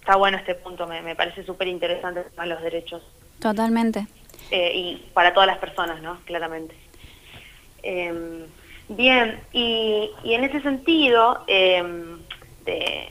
está 0.00 0.16
bueno 0.16 0.38
este 0.38 0.54
punto, 0.54 0.86
me, 0.86 1.02
me 1.02 1.14
parece 1.14 1.44
súper 1.44 1.68
interesante 1.68 2.24
los 2.46 2.62
derechos. 2.62 3.02
Totalmente. 3.40 4.06
Eh, 4.50 4.72
y 4.74 4.96
para 5.12 5.34
todas 5.34 5.46
las 5.46 5.58
personas, 5.58 6.00
¿no? 6.02 6.18
Claramente. 6.24 6.74
Em, 7.82 8.46
bien, 8.88 9.40
y, 9.52 10.10
en 10.24 10.44
ese 10.44 10.60
sentido, 10.62 11.44
em, 11.46 12.18
de, 12.64 13.08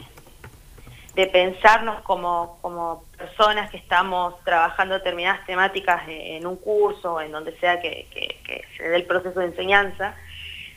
pensarnos 1.32 2.02
como, 2.02 2.60
como 2.62 3.04
personas 3.18 3.72
que 3.72 3.78
estamos 3.78 4.36
trabajando 4.44 4.94
determinadas 4.94 5.44
temáticas 5.48 6.04
en 6.08 6.46
un 6.46 6.58
curso, 6.58 7.20
en 7.20 7.32
donde 7.32 7.58
sea 7.60 7.80
que, 7.80 8.06
se 8.78 8.84
dé 8.84 8.96
el 8.96 9.06
proceso 9.06 9.40
de 9.40 9.48
enseñanza, 9.48 10.16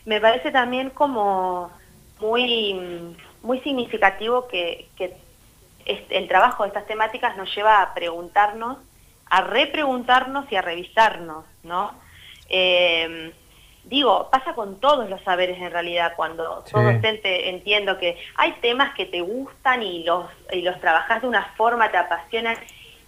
me 0.07 0.19
parece 0.19 0.51
también 0.51 0.91
como 0.91 1.71
muy, 2.21 3.15
muy 3.43 3.61
significativo 3.61 4.49
que, 4.49 4.89
el 5.87 6.29
trabajo 6.29 6.63
de 6.63 6.69
estas 6.69 6.87
temáticas 6.87 7.37
nos 7.37 7.55
lleva 7.55 7.83
a 7.83 7.95
preguntarnos, 7.95 8.79
a 9.31 9.43
repreguntarnos 9.43 10.51
y 10.51 10.57
a 10.57 10.63
revisarnos, 10.63 11.45
¿no? 11.63 11.93
Eh, 12.49 13.33
digo, 13.85 14.29
pasa 14.31 14.55
con 14.55 14.81
todos 14.81 15.09
los 15.09 15.23
saberes 15.23 15.59
en 15.59 15.71
realidad, 15.71 16.13
cuando 16.17 16.65
sos 16.67 16.85
docente 16.85 17.49
entiendo 17.49 17.99
que 17.99 18.19
hay 18.37 18.53
temas 18.61 18.95
que 18.95 19.07
te 19.07 19.21
gustan 19.21 19.83
y 19.83 20.05
los, 20.05 20.27
y 20.53 20.63
los 20.63 20.79
trabajás 20.81 21.23
de 21.23 21.29
una 21.29 21.45
forma, 21.57 21.91
te 21.91 21.97
apasionan, 21.97 22.57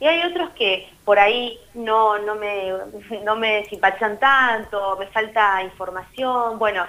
y 0.01 0.07
hay 0.07 0.23
otros 0.23 0.51
que 0.51 0.89
por 1.05 1.19
ahí 1.19 1.59
no, 1.75 2.19
no, 2.19 2.35
me, 2.35 2.73
no 3.25 3.37
me 3.37 3.65
simpatizan 3.67 4.19
tanto, 4.19 4.97
me 4.99 5.07
falta 5.07 5.63
información, 5.63 6.59
bueno, 6.59 6.85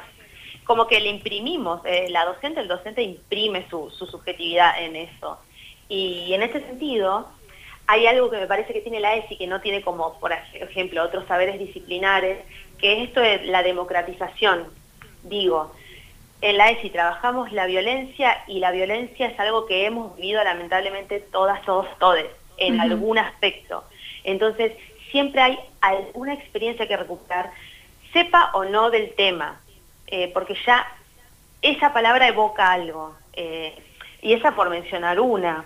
como 0.64 0.88
que 0.88 1.00
le 1.00 1.10
imprimimos, 1.10 1.82
eh, 1.86 2.08
la 2.10 2.26
docente, 2.26 2.62
el 2.62 2.68
docente 2.68 3.02
imprime 3.02 3.68
su, 3.70 3.90
su 3.90 4.06
subjetividad 4.06 4.82
en 4.82 4.96
eso. 4.96 5.40
Y 5.90 6.34
en 6.34 6.42
ese 6.42 6.62
sentido, 6.62 7.28
hay 7.88 8.08
algo 8.08 8.30
que 8.30 8.38
me 8.38 8.48
parece 8.48 8.74
que 8.74 8.82
tiene 8.82 9.00
la 9.00 9.16
ESI 9.16 9.38
que 9.38 9.48
no 9.48 9.62
tiene 9.62 9.82
como, 9.82 10.20
por 10.20 10.32
ejemplo, 10.32 11.04
otros 11.04 11.28
saberes 11.28 11.60
disciplinares, 11.60 12.40
que 12.80 12.94
es 12.94 13.10
esto 13.10 13.20
de 13.20 13.44
la 13.46 13.64
democratización. 13.64 14.66
Digo, 15.24 15.74
en 16.42 16.58
la 16.58 16.72
ESI 16.72 16.90
trabajamos 16.90 17.52
la 17.52 17.66
violencia 17.66 18.44
y 18.48 18.60
la 18.60 18.72
violencia 18.72 19.28
es 19.28 19.40
algo 19.40 19.66
que 19.66 19.86
hemos 19.86 20.16
vivido 20.16 20.44
lamentablemente 20.44 21.20
todas, 21.20 21.62
todos, 21.64 21.88
todes, 22.00 22.28
en 22.58 22.80
algún 22.80 23.18
aspecto. 23.18 23.84
Entonces, 24.24 24.74
siempre 25.12 25.42
hay 25.42 25.60
alguna 25.82 26.34
experiencia 26.34 26.88
que 26.88 26.98
recuperar, 26.98 27.52
sepa 28.14 28.52
o 28.54 28.64
no 28.66 28.90
del 28.90 29.14
tema, 29.16 29.60
eh, 30.08 30.32
porque 30.34 30.56
ya 30.66 30.86
esa 31.62 31.94
palabra 31.94 32.28
evoca 32.28 32.72
algo. 32.72 33.16
Eh, 33.34 33.74
y 34.22 34.34
esa 34.34 34.56
por 34.56 34.70
mencionar 34.70 35.20
una. 35.20 35.66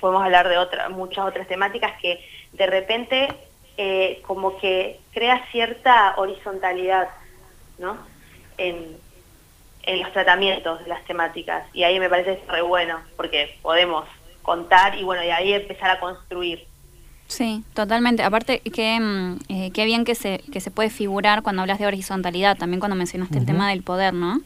Podemos 0.00 0.22
hablar 0.22 0.48
de 0.48 0.58
otra, 0.58 0.88
muchas 0.88 1.24
otras 1.24 1.46
temáticas 1.48 1.92
que 2.00 2.24
de 2.52 2.66
repente 2.66 3.28
eh, 3.76 4.22
como 4.26 4.58
que 4.58 5.00
crea 5.12 5.44
cierta 5.50 6.14
horizontalidad 6.16 7.08
¿no? 7.78 7.98
en, 8.58 8.96
los 9.86 10.12
tratamientos 10.12 10.82
de 10.82 10.88
las 10.88 11.04
temáticas. 11.04 11.64
Y 11.72 11.84
ahí 11.84 12.00
me 12.00 12.08
parece 12.08 12.40
re 12.48 12.62
bueno, 12.62 12.98
porque 13.16 13.56
podemos 13.62 14.04
contar 14.42 14.96
y 14.96 15.04
bueno, 15.04 15.22
y 15.22 15.30
ahí 15.30 15.52
empezar 15.52 15.90
a 15.90 16.00
construir. 16.00 16.66
Sí, 17.28 17.62
totalmente. 17.74 18.22
Aparte, 18.22 18.60
que, 18.60 18.98
mm, 18.98 19.38
eh, 19.48 19.70
qué 19.72 19.84
bien 19.84 20.04
que 20.04 20.14
se, 20.14 20.38
que 20.52 20.60
se 20.60 20.70
puede 20.70 20.90
figurar 20.90 21.42
cuando 21.42 21.62
hablas 21.62 21.78
de 21.78 21.86
horizontalidad, 21.86 22.56
también 22.56 22.80
cuando 22.80 22.96
mencionaste 22.96 23.38
el 23.38 23.46
tema 23.46 23.70
del 23.70 23.82
poder, 23.82 24.12
¿no? 24.12 24.40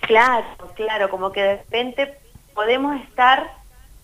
Claro, 0.00 0.46
claro, 0.74 1.10
como 1.10 1.32
que 1.32 1.42
de 1.42 1.56
repente 1.56 2.14
podemos 2.54 3.00
estar, 3.02 3.50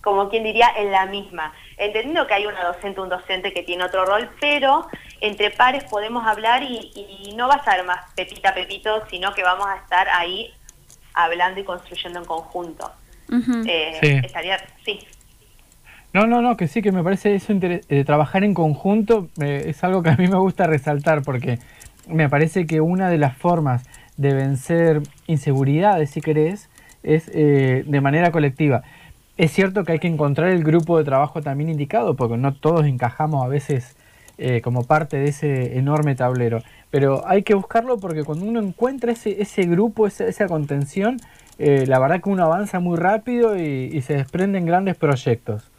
como 0.03 0.29
quien 0.29 0.43
diría, 0.43 0.67
en 0.77 0.91
la 0.91 1.05
misma 1.07 1.53
entendiendo 1.77 2.27
que 2.27 2.33
hay 2.33 2.45
una 2.45 2.63
docente, 2.63 3.01
un 3.01 3.09
docente 3.09 3.53
que 3.53 3.63
tiene 3.63 3.83
otro 3.83 4.05
rol, 4.05 4.29
pero 4.39 4.87
entre 5.21 5.51
pares 5.51 5.83
podemos 5.85 6.25
hablar 6.25 6.63
y, 6.63 7.33
no 7.35 7.47
va 7.47 7.55
a 7.55 7.63
ser 7.63 7.83
más 7.85 7.99
Pepita, 8.15 8.53
Pepito, 8.53 9.03
sino 9.09 9.33
que 9.33 9.43
vamos 9.43 9.65
a 9.67 9.77
estar 9.77 10.07
ahí 10.09 10.51
hablando 11.13 11.59
y 11.59 11.63
construyendo 11.63 12.19
en 12.19 12.25
conjunto. 12.25 12.91
Eh, 13.67 13.97
sí. 14.01 14.07
Estaría, 14.23 14.57
sí. 14.85 14.99
No, 16.11 16.27
no, 16.27 16.41
no, 16.41 16.55
que 16.57 16.67
sí, 16.67 16.83
que 16.83 16.91
me 16.91 17.03
parece 17.03 17.33
eso 17.33 17.53
de 17.55 17.81
eh, 17.89 18.03
trabajar 18.03 18.43
en 18.43 18.53
conjunto 18.53 19.29
eh, 19.41 19.63
es 19.67 19.83
algo 19.83 20.03
que 20.03 20.11
a 20.11 20.15
mí 20.15 20.27
me 20.27 20.37
gusta 20.37 20.67
resaltar 20.67 21.23
porque 21.23 21.57
me 22.07 22.29
parece 22.29 22.67
que 22.67 22.81
una 22.81 23.09
de 23.09 23.17
las 23.17 23.35
formas 23.35 23.83
de 24.17 24.33
vencer 24.35 25.01
inseguridades, 25.25 26.11
si 26.11 26.21
querés, 26.21 26.69
es 27.01 27.25
de 27.25 27.99
manera 28.01 28.31
colectiva. 28.31 28.83
Es 29.35 29.51
cierto 29.51 29.83
que 29.83 29.93
hay 29.93 29.99
que 29.99 30.07
encontrar 30.07 30.49
el 30.49 30.63
grupo 30.63 30.97
de 30.97 31.03
trabajo 31.03 31.41
también 31.41 31.69
indicado, 31.69 32.15
porque 32.15 32.37
no 32.37 32.53
todos 32.53 32.85
encajamos 32.85 33.43
a 33.43 33.47
veces 33.47 33.97
eh, 34.37 34.61
como 34.61 34.85
parte 34.85 35.17
de 35.17 35.29
ese 35.29 35.77
enorme 35.77 36.15
tablero. 36.15 36.61
Pero 36.91 37.23
hay 37.27 37.41
que 37.41 37.55
buscarlo 37.55 37.97
porque 37.97 38.23
cuando 38.23 38.45
uno 38.45 38.59
encuentra 38.59 39.11
ese, 39.11 39.41
ese 39.41 39.63
grupo, 39.63 40.05
esa, 40.05 40.25
esa 40.25 40.47
contención, 40.47 41.19
eh, 41.57 41.85
la 41.87 41.99
verdad 41.99 42.21
que 42.21 42.29
uno 42.29 42.43
avanza 42.43 42.79
muy 42.79 42.97
rápido 42.97 43.57
y, 43.57 44.01
se 44.01 44.15
desprenden 44.15 44.65
grandes 44.65 44.95
proyectos. 44.97 45.71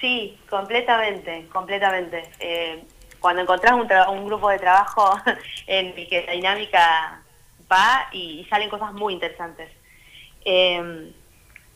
Sí, 0.00 0.38
completamente, 0.48 1.46
completamente. 1.52 2.22
Eh, 2.38 2.82
cuando 3.20 3.42
encontrás 3.42 3.72
un, 3.72 3.88
un, 4.16 4.26
grupo 4.26 4.48
de 4.50 4.58
trabajo 4.58 5.18
en 5.66 5.86
el 5.98 6.08
que 6.08 6.24
la 6.26 6.32
dinámica 6.32 7.20
va 7.70 8.08
y, 8.12 8.46
salen 8.48 8.70
cosas 8.70 8.92
muy 8.94 9.14
interesantes. 9.14 9.70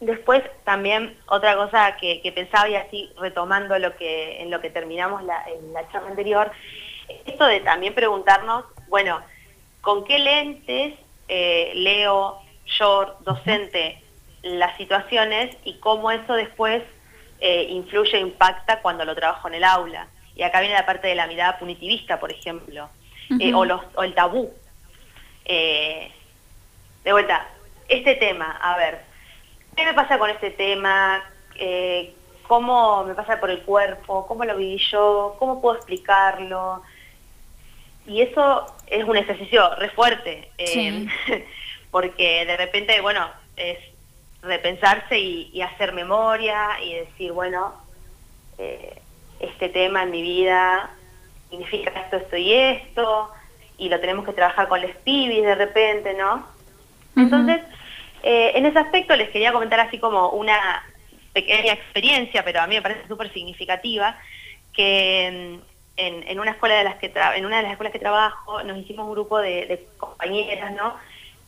Después 0.00 0.42
también 0.64 1.14
otra 1.26 1.56
cosa 1.56 1.96
que, 1.98 2.32
pensaba 2.34 2.68
y 2.70 2.74
así 2.74 3.10
retomando 3.18 3.78
lo 3.78 3.96
que 3.96 4.40
en 4.40 4.50
lo 4.50 4.62
que 4.62 4.70
terminamos 4.70 5.22
la, 5.24 5.44
en 5.46 5.74
la 5.74 5.86
charla 5.92 6.08
anterior, 6.08 6.50
esto 7.26 7.44
de 7.44 7.60
también 7.60 7.94
preguntarnos, 7.94 8.64
bueno, 8.88 9.20
¿con 9.82 10.04
qué 10.04 10.18
lentes 10.18 10.94
eh, 11.28 11.72
leo 11.74 12.40
yo, 12.78 13.18
docente, 13.20 14.02
las 14.42 14.74
situaciones 14.78 15.54
y 15.64 15.74
cómo 15.74 16.10
eso 16.10 16.32
después 16.32 16.82
eh, 17.40 17.66
influye 17.68 18.16
e 18.16 18.20
impacta 18.20 18.80
cuando 18.80 19.04
lo 19.04 19.14
trabajo 19.14 19.48
en 19.48 19.54
el 19.54 19.64
aula? 19.64 20.08
Y 20.34 20.42
acá 20.44 20.60
viene 20.60 20.76
la 20.76 20.86
parte 20.86 21.08
de 21.08 21.14
la 21.14 21.26
mirada 21.26 21.58
punitivista, 21.58 22.18
por 22.18 22.32
ejemplo, 22.32 22.88
eh, 23.38 23.52
o, 23.52 23.66
los, 23.66 23.82
o 23.94 24.02
el 24.02 24.14
tabú. 24.14 24.50
de 25.44 26.10
vuelta, 27.04 27.48
este 27.86 28.14
tema, 28.14 28.58
a 28.62 28.78
ver, 28.78 29.09
¿Qué 29.80 29.86
me 29.86 29.94
pasa 29.94 30.18
con 30.18 30.28
este 30.28 30.50
tema? 30.50 31.24
Eh, 31.54 32.12
¿Cómo 32.46 33.02
me 33.04 33.14
pasa 33.14 33.40
por 33.40 33.48
el 33.48 33.62
cuerpo? 33.62 34.26
¿Cómo 34.26 34.44
lo 34.44 34.54
viví 34.54 34.76
yo? 34.90 35.36
¿Cómo 35.38 35.62
puedo 35.62 35.76
explicarlo? 35.76 36.82
Y 38.06 38.20
eso 38.20 38.66
es 38.88 39.04
un 39.04 39.16
ejercicio 39.16 39.74
re 39.76 39.88
fuerte, 39.88 40.50
eh, 40.58 41.06
porque 41.90 42.44
de 42.44 42.58
repente, 42.58 43.00
bueno, 43.00 43.26
es 43.56 43.78
repensarse 44.42 45.18
y, 45.18 45.62
hacer 45.62 45.94
memoria 45.94 46.78
y 46.84 46.96
decir, 46.96 47.32
bueno, 47.32 47.72
eh, 48.58 49.00
este 49.40 49.70
tema 49.70 50.02
en 50.02 50.10
mi 50.10 50.20
vida 50.20 50.90
significa 51.48 51.90
esto, 51.98 52.18
esto 52.18 52.36
y 52.36 52.52
esto, 52.52 53.30
y 53.78 53.88
lo 53.88 53.98
tenemos 53.98 54.26
que 54.26 54.34
trabajar 54.34 54.68
con 54.68 54.82
los 54.82 54.94
pibis 54.96 55.42
de 55.42 55.54
repente, 55.54 56.12
¿no? 56.12 56.46
Entonces, 57.16 57.62
eh, 58.22 58.52
en 58.54 58.66
ese 58.66 58.78
aspecto 58.78 59.16
les 59.16 59.30
quería 59.30 59.52
comentar 59.52 59.80
así 59.80 59.98
como 59.98 60.30
una 60.30 60.84
pequeña 61.32 61.72
experiencia, 61.72 62.44
pero 62.44 62.60
a 62.60 62.66
mí 62.66 62.74
me 62.74 62.82
parece 62.82 63.06
súper 63.08 63.32
significativa, 63.32 64.18
que 64.72 65.58
mm, 65.58 65.70
en, 65.96 66.40
una 66.40 66.52
escuela 66.52 66.76
de 66.76 66.84
las 66.84 66.96
que 66.96 67.12
en 67.36 67.46
una 67.46 67.58
de 67.58 67.62
las 67.62 67.72
escuelas 67.72 67.92
que 67.92 67.98
trabajo 67.98 68.62
nos 68.62 68.78
hicimos 68.78 69.06
un 69.06 69.12
grupo 69.12 69.38
de, 69.38 69.86
compañeras, 69.96 70.72
¿no? 70.72 70.96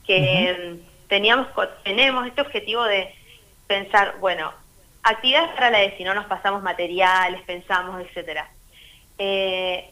Que 0.07 0.57
mm, 0.75 1.09
teníamos 1.09 1.49
tenemos 1.85 2.27
este 2.27 2.41
objetivo 2.41 2.85
de 2.85 3.15
pensar, 3.67 4.17
bueno, 4.21 4.53
actividades 5.03 5.51
para 5.55 5.71
la 5.71 5.79
de 5.79 5.97
si 5.97 6.05
no 6.05 6.15
nos 6.15 6.27
pasamos 6.27 6.63
materiales, 6.63 7.43
pensamos, 7.43 8.01
etcétera. 8.03 8.49
Eh, 9.19 9.89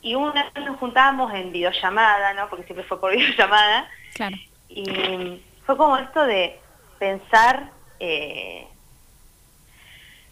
y 0.00 0.14
una 0.14 0.50
vez 0.50 0.64
nos 0.64 0.78
juntábamos 0.78 1.32
en 1.34 1.52
videollamada, 1.52 2.34
¿no? 2.34 2.48
Porque 2.48 2.64
siempre 2.64 2.84
fue 2.84 3.00
por 3.00 3.12
videollamada. 3.16 3.88
Claro. 4.14 4.36
Y 4.68 5.40
fue 5.68 5.76
como 5.76 5.98
esto 5.98 6.24
de 6.24 6.58
pensar, 6.98 7.68
eh, 8.00 8.66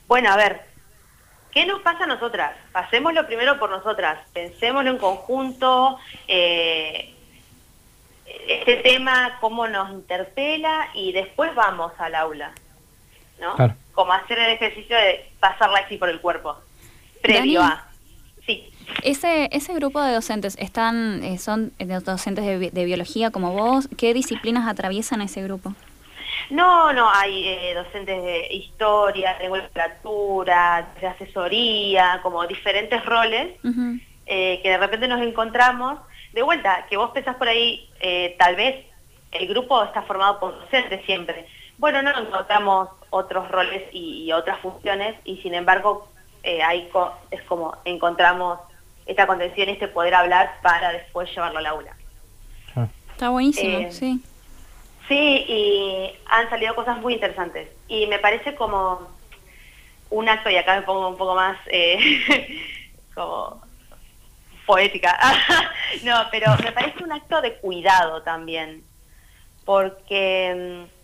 bueno, 0.08 0.32
a 0.32 0.36
ver, 0.36 0.62
¿qué 1.52 1.66
nos 1.66 1.82
pasa 1.82 2.04
a 2.04 2.06
nosotras? 2.06 2.56
Pasémoslo 2.72 3.26
primero 3.26 3.58
por 3.58 3.68
nosotras, 3.68 4.18
pensémoslo 4.32 4.92
en 4.92 4.96
conjunto, 4.96 5.98
eh, 6.26 7.14
este 8.48 8.76
tema, 8.76 9.36
cómo 9.42 9.68
nos 9.68 9.90
interpela 9.90 10.88
y 10.94 11.12
después 11.12 11.54
vamos 11.54 11.92
al 11.98 12.14
aula, 12.14 12.52
¿no? 13.38 13.56
Como 13.92 14.14
hacer 14.14 14.38
el 14.38 14.52
ejercicio 14.52 14.96
de 14.96 15.30
pasarla 15.38 15.80
así 15.80 15.98
por 15.98 16.08
el 16.08 16.22
cuerpo, 16.22 16.56
previo 17.20 17.60
a... 17.62 17.86
Sí. 18.46 18.72
Ese, 19.02 19.48
ese 19.52 19.74
grupo 19.74 20.00
de 20.00 20.12
docentes 20.12 20.56
están, 20.58 21.22
eh, 21.22 21.38
son 21.38 21.72
docentes 21.78 22.44
de, 22.72 22.84
biología 22.84 23.30
como 23.30 23.52
vos. 23.52 23.88
¿Qué 23.96 24.14
disciplinas 24.14 24.68
atraviesan 24.68 25.20
ese 25.20 25.42
grupo? 25.42 25.74
No, 26.50 26.92
no, 26.92 27.10
hay 27.10 27.48
eh, 27.48 27.74
docentes 27.74 28.22
de 28.22 28.48
historia, 28.54 29.36
de 29.38 29.48
literatura, 29.48 30.88
de 31.00 31.06
asesoría, 31.06 32.20
como 32.22 32.46
diferentes 32.46 33.04
roles 33.04 33.54
eh, 34.26 34.60
que 34.62 34.70
de 34.70 34.78
repente 34.78 35.08
nos 35.08 35.20
encontramos. 35.22 35.98
De 36.32 36.42
vuelta, 36.42 36.86
que 36.90 36.96
vos 36.96 37.10
pensás 37.12 37.36
por 37.36 37.48
ahí, 37.48 37.88
tal 38.38 38.56
vez 38.56 38.84
el 39.32 39.48
grupo 39.48 39.82
está 39.82 40.02
formado 40.02 40.38
por 40.38 40.58
docentes 40.60 41.04
siempre. 41.06 41.46
Bueno, 41.78 42.02
no 42.02 42.10
encontramos 42.18 42.88
otros 43.10 43.50
roles 43.50 43.82
y, 43.92 44.32
otras 44.32 44.58
funciones 44.60 45.14
y 45.24 45.36
sin 45.38 45.54
embargo 45.54 46.08
eh, 46.42 46.62
ahí 46.62 46.88
es 47.30 47.42
como 47.42 47.76
encontramos 47.84 48.58
esta 49.06 49.26
contención 49.26 49.68
y 49.68 49.72
este 49.72 49.88
poder 49.88 50.14
hablar 50.14 50.56
para 50.62 50.92
después 50.92 51.30
llevarlo 51.30 51.58
al 51.58 51.66
aula. 51.66 51.96
Ah. 52.74 52.88
Está 53.12 53.30
buenísimo, 53.30 53.78
eh, 53.78 53.92
sí. 53.92 54.20
Sí, 55.08 55.44
y 55.48 56.12
han 56.26 56.50
salido 56.50 56.74
cosas 56.74 56.98
muy 56.98 57.14
interesantes. 57.14 57.68
Y 57.88 58.06
me 58.08 58.18
parece 58.18 58.54
como 58.56 59.08
un 60.10 60.28
acto, 60.28 60.50
y 60.50 60.56
acá 60.56 60.76
me 60.76 60.82
pongo 60.82 61.08
un 61.08 61.16
poco 61.16 61.34
más 61.34 61.56
eh, 61.66 62.60
como 63.14 63.64
poética, 64.66 65.16
no, 66.02 66.26
pero 66.30 66.56
me 66.62 66.72
parece 66.72 67.04
un 67.04 67.12
acto 67.12 67.40
de 67.40 67.54
cuidado 67.54 68.22
también, 68.22 68.82
porque 69.64 70.86
mm, 70.88 70.95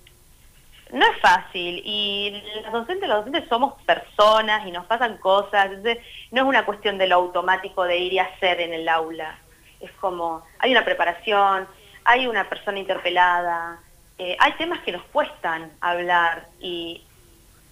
no 0.93 1.07
es 1.07 1.21
fácil 1.21 1.83
y 1.85 2.43
los 2.63 2.73
docentes, 2.73 3.09
los 3.09 3.25
docentes 3.25 3.49
somos 3.49 3.81
personas 3.83 4.67
y 4.67 4.71
nos 4.71 4.87
pasan 4.87 5.17
cosas, 5.17 5.67
entonces 5.67 5.99
no 6.31 6.43
es 6.43 6.47
una 6.47 6.65
cuestión 6.65 6.99
de 6.99 7.07
lo 7.07 7.17
automático 7.17 7.85
de 7.85 7.99
ir 7.99 8.13
y 8.13 8.19
hacer 8.19 8.61
en 8.61 8.75
el 8.75 8.89
aula, 8.89 9.39
es 9.81 9.91
como, 9.93 10.43
hay 10.59 10.71
una 10.71 10.85
preparación, 10.85 11.67
hay 12.05 12.27
una 12.27 12.49
persona 12.49 12.79
interpelada, 12.79 13.79
eh, 14.19 14.37
hay 14.39 14.53
temas 14.53 14.81
que 14.81 14.93
nos 14.93 15.03
cuestan 15.05 15.73
hablar 15.81 16.47
y, 16.61 17.03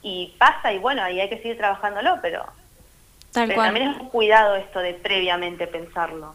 y 0.02 0.34
pasa 0.38 0.72
y 0.72 0.78
bueno, 0.78 1.02
ahí 1.02 1.20
hay 1.20 1.28
que 1.28 1.36
seguir 1.36 1.58
trabajándolo, 1.58 2.18
pero, 2.22 2.44
también 3.32 3.90
es 3.90 3.96
un 4.00 4.08
cuidado 4.08 4.56
esto 4.56 4.80
de 4.80 4.94
previamente 4.94 5.66
pensarlo. 5.66 6.34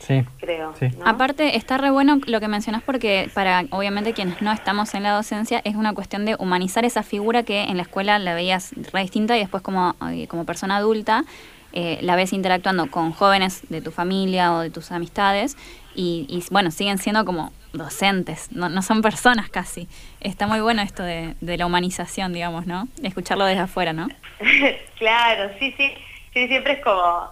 Sí, 0.00 0.24
creo. 0.38 0.74
Aparte, 1.04 1.56
está 1.56 1.76
re 1.78 1.90
bueno 1.90 2.20
lo 2.26 2.40
que 2.40 2.48
mencionás 2.48 2.82
porque 2.82 3.30
para, 3.34 3.64
obviamente, 3.70 4.14
quienes 4.14 4.40
no 4.42 4.50
estamos 4.50 4.94
en 4.94 5.02
la 5.02 5.12
docencia, 5.12 5.60
es 5.64 5.76
una 5.76 5.92
cuestión 5.92 6.24
de 6.24 6.36
humanizar 6.38 6.84
esa 6.84 7.02
figura 7.02 7.42
que 7.42 7.64
en 7.64 7.76
la 7.76 7.82
escuela 7.82 8.18
la 8.18 8.34
veías 8.34 8.72
re 8.92 9.02
distinta 9.02 9.36
y 9.36 9.40
después 9.40 9.62
como, 9.62 9.94
eh, 10.10 10.26
como 10.26 10.44
persona 10.44 10.76
adulta 10.76 11.24
eh, 11.72 11.98
la 12.02 12.16
ves 12.16 12.32
interactuando 12.32 12.90
con 12.90 13.12
jóvenes 13.12 13.62
de 13.68 13.80
tu 13.80 13.92
familia 13.92 14.54
o 14.54 14.60
de 14.60 14.70
tus 14.70 14.90
amistades 14.90 15.56
y, 15.94 16.42
bueno, 16.50 16.70
siguen 16.70 16.98
siendo 16.98 17.24
como 17.24 17.52
docentes, 17.72 18.50
no, 18.52 18.68
no, 18.68 18.82
son 18.82 19.02
personas 19.02 19.50
casi. 19.50 19.86
Está 20.20 20.46
muy 20.46 20.60
bueno 20.60 20.82
esto 20.82 21.02
de, 21.02 21.34
la 21.40 21.66
humanización, 21.66 22.32
digamos, 22.32 22.66
¿no? 22.66 22.88
Escucharlo 23.02 23.44
desde 23.44 23.60
afuera, 23.60 23.92
¿no? 23.92 24.08
claro, 24.98 25.52
sí, 25.58 25.74
sí, 25.76 25.92
sí, 26.32 26.48
siempre 26.48 26.74
es 26.74 26.82
como, 26.82 27.30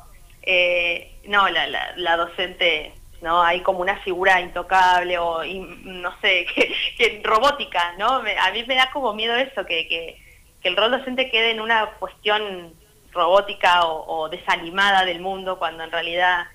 eh, 0.50 1.21
no, 1.26 1.47
la, 1.50 1.67
la, 1.95 2.17
docente, 2.17 2.95
¿no? 3.21 3.43
Hay 3.43 3.61
como 3.61 3.81
una 3.81 3.99
figura 3.99 4.40
intocable 4.40 5.19
o, 5.19 5.45
no 5.45 6.19
sé, 6.23 6.47
que, 6.97 7.21
robótica, 7.23 7.93
¿no? 7.99 8.07
a 8.07 8.50
mí 8.52 8.64
me 8.67 8.75
da 8.75 8.90
como 8.90 9.12
miedo 9.12 9.37
eso, 9.37 9.67
que, 9.67 9.87
que, 9.87 10.19
que 10.62 10.69
el 10.71 10.76
rol 10.76 10.90
docente 10.90 11.31
quede 11.31 11.50
en 11.50 11.61
una 11.61 11.90
cuestión 11.99 12.73
robótica 13.12 13.85
o, 13.85 14.31
desanimada 14.31 15.05
del 15.05 15.21
mundo 15.21 15.59
cuando 15.59 15.85
en 15.85 15.93
realidad 15.93 16.47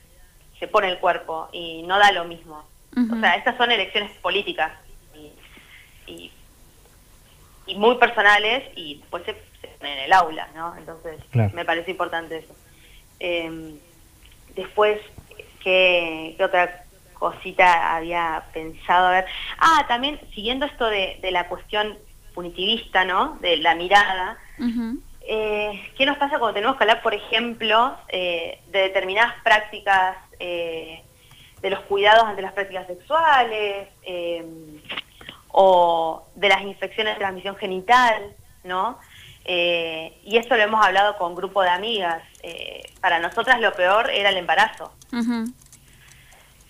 se 0.58 0.68
pone 0.68 0.90
el 0.90 0.98
cuerpo 0.98 1.50
y 1.52 1.84
no 1.84 2.00
da 2.00 2.12
lo 2.12 2.26
mismo. 2.26 2.64
O 2.96 3.20
sea, 3.20 3.36
estas 3.36 3.58
son 3.58 3.72
elecciones 3.72 4.12
políticas 4.24 4.72
y, 6.08 6.32
muy 7.76 7.96
personales 7.98 8.64
y 8.76 8.96
después 8.96 9.24
se, 9.24 9.36
en 9.82 10.00
el 10.00 10.14
aula, 10.14 10.48
¿no? 10.56 10.76
Entonces 10.78 11.20
me 11.54 11.64
parece 11.64 11.92
importante 11.92 12.38
eso. 12.38 12.56
Em, 13.20 13.78
después, 14.56 15.00
¿qué, 15.64 16.36
otra 16.44 16.86
cosita 17.14 17.96
había 17.96 18.44
pensado? 18.54 19.08
A 19.08 19.12
ver, 19.12 19.26
ah, 19.60 19.86
también 19.88 20.20
siguiendo 20.34 20.66
esto 20.66 20.86
de, 20.86 21.20
la 21.32 21.48
cuestión 21.48 21.98
punitivista, 22.34 23.06
¿no? 23.06 23.38
De 23.42 23.58
la 23.58 23.76
mirada. 23.76 24.38
Eh, 25.26 25.92
¿Qué 25.98 26.06
nos 26.06 26.18
pasa 26.18 26.38
cuando 26.38 26.56
tenemos 26.56 26.76
que 26.76 26.84
hablar, 26.84 27.02
por 27.02 27.14
ejemplo, 27.14 27.96
eh, 28.10 28.60
de 28.72 28.80
determinadas 28.80 29.36
prácticas, 29.44 30.18
eh, 30.40 31.02
de 31.62 31.70
los 31.70 31.80
cuidados 31.82 32.26
ante 32.26 32.42
las 32.42 32.52
prácticas 32.52 32.88
sexuales, 32.88 33.88
o 35.54 36.28
de 36.36 36.50
las 36.50 36.62
infecciones 36.64 37.14
de 37.14 37.20
transmisión 37.20 37.56
genital, 37.56 38.36
¿no? 38.64 38.98
Y 39.46 40.38
esto 40.38 40.56
lo 40.56 40.64
hemos 40.64 40.86
hablado 40.86 41.18
con 41.18 41.32
un 41.32 41.36
grupo 41.36 41.62
de 41.62 41.70
amigas. 41.70 42.24
para 43.02 43.20
nosotras 43.20 43.60
lo 43.60 43.74
peor 43.74 44.10
era 44.10 44.30
el 44.30 44.38
embarazo. 44.38 44.94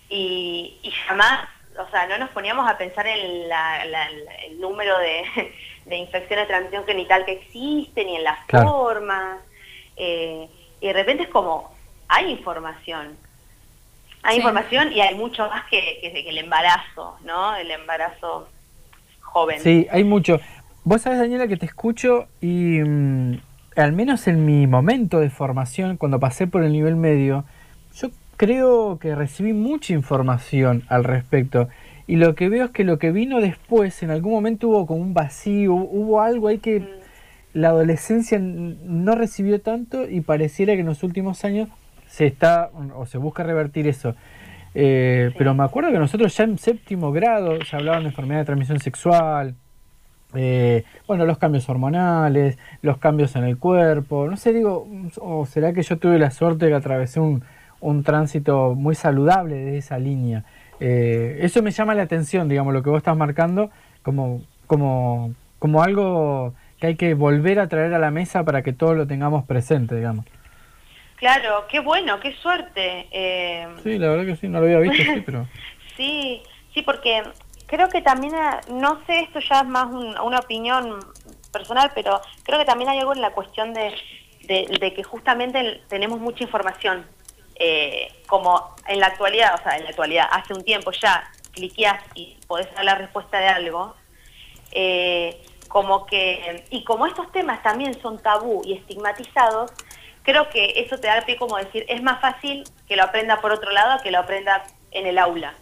y, 0.10 0.78
y 0.82 0.92
jamás 1.08 1.48
o 1.80 1.90
sea, 1.90 2.08
no 2.08 2.18
nos 2.18 2.30
poníamos 2.30 2.70
a 2.70 2.78
pensar 2.78 3.08
en 3.08 3.52
el 3.52 4.60
número 4.60 4.96
de, 5.00 5.24
infecciones 5.98 6.48
de 6.48 6.54
transmisión 6.54 6.86
genital 6.86 7.26
que 7.26 7.34
existen 7.34 8.10
y 8.10 8.16
en 8.18 8.24
las 8.24 8.40
formas. 8.48 9.40
Eh, 9.96 10.48
y 10.82 10.88
de 10.88 10.94
repente 10.94 11.24
es 11.24 11.30
como, 11.30 11.74
hay 12.08 12.32
información. 12.32 13.18
Hay 14.22 14.38
información 14.38 14.94
y 14.94 15.02
hay 15.02 15.16
mucho 15.16 15.48
más 15.50 15.66
que, 15.66 16.00
el 16.02 16.38
embarazo, 16.38 17.18
¿no? 17.24 17.56
El 17.56 17.72
embarazo 17.72 18.48
joven. 19.22 19.60
Sí, 19.60 19.88
hay 19.92 20.04
mucho. 20.04 20.40
Vos 20.86 21.04
sabés, 21.04 21.20
Daniela, 21.20 21.48
que 21.48 21.56
te 21.56 21.66
escucho 21.66 22.28
y 22.42 22.82
mm, 22.82 23.40
al 23.78 23.94
menos 23.94 24.28
en 24.28 24.46
mi 24.46 24.68
momento 24.68 25.22
de 25.22 25.30
formación, 25.30 25.96
cuando 25.96 26.20
pasé 26.20 26.46
por 26.46 26.62
el 26.62 26.74
nivel 26.74 26.98
medio, 26.98 27.46
yo 27.96 28.10
creo 28.36 29.00
que 29.00 29.16
recibí 29.16 29.54
mucha 29.54 29.94
información 29.94 30.84
al 30.90 31.06
respecto. 31.06 31.70
Y 32.06 32.18
lo 32.18 32.36
que 32.36 32.50
veo 32.50 32.66
es 32.66 32.72
que 32.72 32.84
lo 32.84 33.00
que 33.00 33.12
vino 33.12 33.40
después, 33.40 34.04
en 34.04 34.12
algún 34.12 34.34
momento 34.34 34.68
hubo 34.68 34.86
como 34.86 35.00
un 35.00 35.14
vacío, 35.14 35.74
hubo 35.74 36.22
algo 36.22 36.50
ahí 36.50 36.58
que 36.58 36.86
la 37.54 37.70
adolescencia 37.70 38.38
no 38.40 39.16
recibió 39.16 39.62
tanto 39.62 40.10
y 40.10 40.20
pareciera 40.20 40.74
que 40.74 40.82
en 40.82 40.88
los 40.88 41.02
últimos 41.02 41.46
años 41.46 41.70
se 42.08 42.26
está 42.26 42.72
o 42.96 43.06
se 43.06 43.18
busca 43.18 43.44
revertir 43.44 43.88
eso. 43.88 44.16
Eh, 44.76 45.32
pero 45.38 45.54
me 45.54 45.64
acuerdo 45.64 45.94
que 45.94 46.00
nosotros 46.00 46.36
ya 46.36 46.44
en 46.44 46.58
séptimo 46.58 47.14
grado 47.14 47.58
ya 47.60 47.78
hablaban 47.78 48.04
de 48.04 48.10
enfermedad 48.10 48.42
de 48.42 48.46
transmisión 48.46 48.80
sexual, 48.82 49.56
eh, 50.36 50.84
bueno, 51.08 51.26
los 51.26 51.38
cambios 51.38 51.68
hormonales, 51.70 52.58
los 52.82 52.98
cambios 52.98 53.36
en 53.36 53.44
el 53.44 53.58
cuerpo, 53.58 54.28
no 54.30 54.38
sé, 54.38 54.54
digo, 54.54 54.88
o 55.20 55.46
será 55.46 55.74
que 55.74 55.84
yo 55.84 55.98
tuve 55.98 56.20
la 56.20 56.32
suerte 56.32 56.66
de 56.66 56.72
que 56.72 56.78
atravesé 56.78 57.20
un, 57.20 57.44
un 57.80 58.04
tránsito 58.04 58.76
muy 58.76 58.96
saludable 58.96 59.56
de 59.56 59.78
esa 59.78 60.00
línea. 60.00 60.44
Eh, 60.80 61.40
eso 61.42 61.62
me 61.62 61.72
llama 61.72 61.94
la 61.94 62.04
atención, 62.04 62.50
digamos, 62.50 62.74
lo 62.74 62.82
que 62.82 62.90
vos 62.90 62.98
estás 62.98 63.16
marcando 63.16 63.70
como, 64.02 64.42
como, 64.68 65.34
como 65.60 65.84
algo 65.84 66.54
que 66.80 66.88
hay 66.88 66.96
que 66.96 67.14
volver 67.14 67.60
a 67.60 67.68
traer 67.68 67.94
a 67.94 68.00
la 68.00 68.12
mesa 68.12 68.44
para 68.44 68.64
que 68.64 68.74
todos 68.74 68.98
lo 68.98 69.08
tengamos 69.08 69.46
presente, 69.46 69.96
digamos. 69.96 70.26
Claro, 71.16 71.66
qué 71.70 71.80
bueno, 71.80 72.20
qué 72.20 72.34
suerte. 72.34 73.08
Eh... 73.12 73.68
Sí, 73.84 73.98
la 73.98 74.10
verdad 74.10 74.26
que 74.26 74.36
sí, 74.36 74.50
no 74.50 74.60
lo 74.60 74.66
había 74.66 74.80
visto, 74.80 75.14
sí, 75.14 75.24
pero... 75.26 75.48
sí, 75.96 76.42
sí, 76.74 76.82
porque 76.82 77.24
creo 77.68 77.90
que 77.90 78.02
también, 78.02 78.36
eh, 78.36 78.62
no 78.70 79.04
sé, 79.06 79.20
esto 79.22 79.40
ya 79.40 79.62
es 79.62 79.68
más 79.68 79.88
una 79.92 80.40
opinión 80.40 81.00
personal, 81.52 81.92
pero 81.94 82.22
creo 82.44 82.60
que 82.60 82.66
también 82.66 82.90
hay 82.90 83.00
algo 83.00 83.14
en 83.14 83.22
la 83.22 83.32
cuestión 83.32 83.74
de, 83.74 83.94
de 84.48 84.94
que 84.94 85.04
justamente 85.04 85.82
tenemos 85.88 86.20
mucha 86.20 86.44
información 86.44 87.06
eh, 87.56 88.12
como 88.28 88.76
en 88.88 89.00
la 89.00 89.08
actualidad, 89.08 89.56
o 89.56 89.64
sea, 89.64 89.78
en 89.78 89.84
la 89.84 89.90
actualidad, 89.90 90.28
hace 90.32 90.54
un 90.54 90.64
tiempo 90.64 90.92
ya 90.92 91.24
cliqueas 91.52 92.02
y 92.16 92.36
podés 92.48 92.74
dar 92.74 92.84
la 92.84 92.96
respuesta 92.96 93.38
de 93.38 93.48
algo, 93.48 93.96
eh, 94.72 95.40
como 95.68 96.06
que, 96.06 96.66
y 96.72 96.84
como 96.84 97.06
estos 97.06 97.32
temas 97.32 97.62
también 97.62 98.00
son 98.02 98.22
tabú 98.22 98.64
y 98.66 98.74
estigmatizados, 98.74 99.72
creo 100.24 100.50
que 100.50 100.74
eso 100.78 100.98
te 100.98 101.08
da 101.08 101.20
el 101.20 101.26
pie 101.26 101.38
como 101.38 101.58
decir, 101.58 101.86
es 101.88 102.02
más 102.02 102.22
fácil 102.22 102.64
que 102.88 102.96
lo 102.96 103.04
aprenda 103.04 103.40
por 103.40 103.52
otro 103.52 103.72
lado 103.72 104.02
que 104.02 104.12
lo 104.12 104.20
aprenda 104.20 104.64
en 104.92 105.06
el 105.06 105.18
aula. 105.18 105.54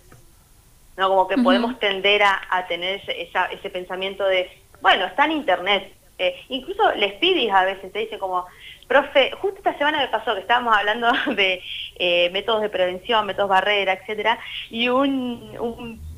¿No? 0.97 1.09
Como 1.09 1.27
que 1.27 1.37
podemos 1.37 1.79
tender 1.79 2.23
a, 2.23 2.65
tener 2.67 3.01
ese, 3.07 3.69
pensamiento 3.69 4.25
de, 4.25 4.49
bueno, 4.81 5.05
está 5.05 5.25
en 5.25 5.31
internet. 5.31 5.93
Eh, 6.17 6.35
incluso 6.49 6.93
les 6.95 7.13
pides 7.13 7.51
a 7.51 7.65
veces, 7.65 7.91
te 7.91 7.99
dice 7.99 8.19
como, 8.19 8.45
Profe, 8.87 9.31
justo 9.39 9.57
esta 9.59 9.77
semana 9.77 9.99
me 9.99 10.09
pasó 10.09 10.33
que 10.33 10.41
estábamos 10.41 10.75
hablando 10.75 11.11
de 11.35 11.61
eh, 11.95 12.29
métodos 12.31 12.61
de 12.61 12.69
prevención, 12.69 13.25
métodos 13.25 13.49
barrera, 13.49 13.93
etcétera, 13.93 14.37
y 14.69 14.89
un, 14.89 15.55
un 15.59 16.11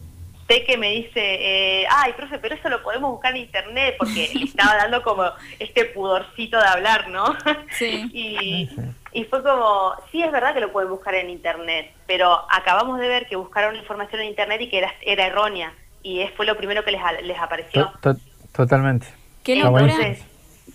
que 0.61 0.77
me 0.77 0.91
dice, 0.91 1.11
eh, 1.15 1.85
ay, 1.89 2.13
profe, 2.13 2.37
pero 2.37 2.55
eso 2.55 2.69
lo 2.69 2.83
podemos 2.83 3.11
buscar 3.11 3.35
en 3.35 3.43
internet, 3.43 3.95
porque 3.97 4.29
le 4.33 4.43
estaba 4.45 4.75
dando 4.75 5.01
como 5.01 5.23
este 5.59 5.85
pudorcito 5.85 6.59
de 6.59 6.67
hablar, 6.67 7.09
¿no? 7.09 7.35
Sí. 7.71 8.09
y, 8.13 8.69
fue 9.25 9.43
como, 9.43 9.93
sí, 10.11 10.21
es 10.23 10.31
verdad 10.31 10.53
que 10.53 10.59
lo 10.59 10.71
pueden 10.71 10.89
buscar 10.89 11.13
en 11.15 11.29
internet, 11.29 11.91
pero 12.07 12.45
acabamos 12.49 12.99
de 12.99 13.07
ver 13.07 13.27
que 13.27 13.35
buscaron 13.35 13.75
información 13.75 14.21
en 14.21 14.29
internet 14.29 14.61
y 14.61 14.69
que 14.69 14.79
era, 14.79 14.93
era 15.01 15.27
errónea, 15.27 15.73
y 16.01 16.25
fue 16.35 16.45
lo 16.45 16.57
primero 16.57 16.83
que 16.83 16.91
les, 16.91 17.01
les 17.23 17.39
apareció. 17.39 17.91
totalmente. 18.51 19.07
¿Qué 19.43 19.55
locura? 19.55 19.95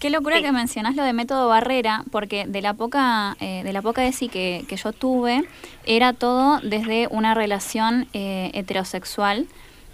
Qué 0.01 0.11
locura 0.11 0.41
que 0.41 0.53
mencionás 0.53 0.95
lo 0.95 1.03
de 1.03 1.13
método 1.13 1.49
barrera, 1.49 2.05
porque 2.13 2.47
de 2.47 2.63
la 2.63 2.75
poca, 2.75 3.37
eh, 3.41 3.63
de 3.65 3.73
la 3.73 3.83
poca 3.83 4.05
ESI 4.07 4.29
que, 4.29 4.65
que, 4.69 4.77
yo 4.77 4.93
tuve, 4.93 5.43
era 5.87 6.13
todo 6.13 6.61
desde 6.63 7.09
una 7.11 7.35
relación 7.35 8.07
eh, 8.13 8.53
heterosexual 8.55 9.49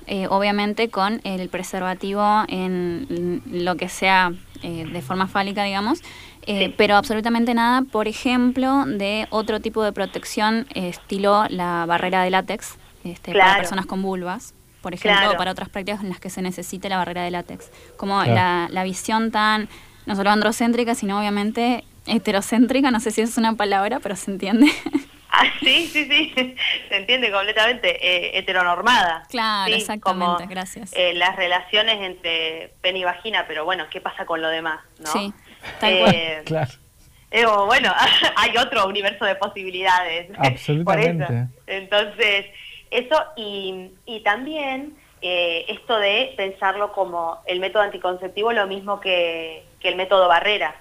eh, 0.06 0.26
obviamente 0.28 0.90
con 0.90 1.22
el 1.24 1.48
preservativo 1.48 2.44
en 2.48 3.40
lo 3.50 3.76
que 3.76 3.88
sea 3.88 4.32
eh, 4.64 4.86
de 4.90 5.02
forma 5.02 5.26
fálica, 5.26 5.62
digamos, 5.62 6.00
eh, 6.46 6.72
pero 6.78 6.96
absolutamente 6.96 7.52
nada, 7.52 7.82
por 7.82 8.08
ejemplo, 8.08 8.86
de 8.86 9.26
otro 9.28 9.60
tipo 9.60 9.84
de 9.84 9.92
protección 9.92 10.66
estilo 10.74 11.44
la 11.50 11.84
barrera 11.84 12.22
de 12.22 12.30
látex 12.30 12.76
este, 13.04 13.32
para 13.32 13.56
personas 13.56 13.84
con 13.84 14.00
vulvas, 14.00 14.54
por 14.80 14.94
ejemplo, 14.94 15.32
o 15.32 15.36
para 15.36 15.50
otras 15.50 15.68
prácticas 15.68 16.02
en 16.02 16.08
las 16.08 16.18
que 16.18 16.30
se 16.30 16.40
necesite 16.40 16.88
la 16.88 16.96
barrera 16.96 17.22
de 17.24 17.30
látex. 17.30 17.70
Como 17.98 18.24
la, 18.24 18.68
la 18.70 18.84
visión 18.84 19.30
tan, 19.30 19.68
no 20.06 20.16
solo 20.16 20.30
androcéntrica, 20.30 20.94
sino 20.94 21.18
obviamente 21.18 21.84
heterocéntrica, 22.06 22.90
no 22.90 23.00
sé 23.00 23.10
si 23.10 23.20
es 23.20 23.36
una 23.36 23.56
palabra, 23.56 24.00
pero 24.00 24.16
se 24.16 24.30
entiende. 24.30 24.70
Ah, 25.36 25.44
sí, 25.60 25.86
sí, 25.86 26.04
sí, 26.04 26.54
se 26.88 26.96
entiende 26.96 27.30
completamente, 27.32 27.88
eh, 28.06 28.38
heteronormada. 28.38 29.24
Claro, 29.28 29.74
exactamente, 29.74 30.46
gracias. 30.46 30.92
Eh, 30.94 31.14
las 31.14 31.34
relaciones 31.36 32.00
entre 32.00 32.72
pene 32.80 33.00
y 33.00 33.04
vagina, 33.04 33.44
pero 33.48 33.64
bueno, 33.64 33.86
¿qué 33.90 34.00
pasa 34.00 34.26
con 34.26 34.40
lo 34.40 34.48
demás? 34.48 34.80
¿no? 35.00 35.06
Sí, 35.06 35.32
tal 35.80 35.92
eh, 35.92 36.42
Claro. 36.44 37.66
bueno, 37.66 37.92
hay 38.36 38.56
otro 38.56 38.86
universo 38.86 39.24
de 39.24 39.34
posibilidades. 39.34 40.30
Absolutamente. 40.38 41.48
Entonces, 41.66 42.46
eso 42.90 43.16
y, 43.36 43.90
y 44.06 44.20
también 44.20 44.96
esto 45.26 45.96
de 45.98 46.34
pensarlo 46.36 46.92
como 46.92 47.38
el 47.46 47.58
método 47.58 47.82
anticonceptivo 47.82 48.52
lo 48.52 48.66
mismo 48.66 49.00
que, 49.00 49.64
que 49.80 49.88
el 49.88 49.96
método 49.96 50.28
barrera. 50.28 50.76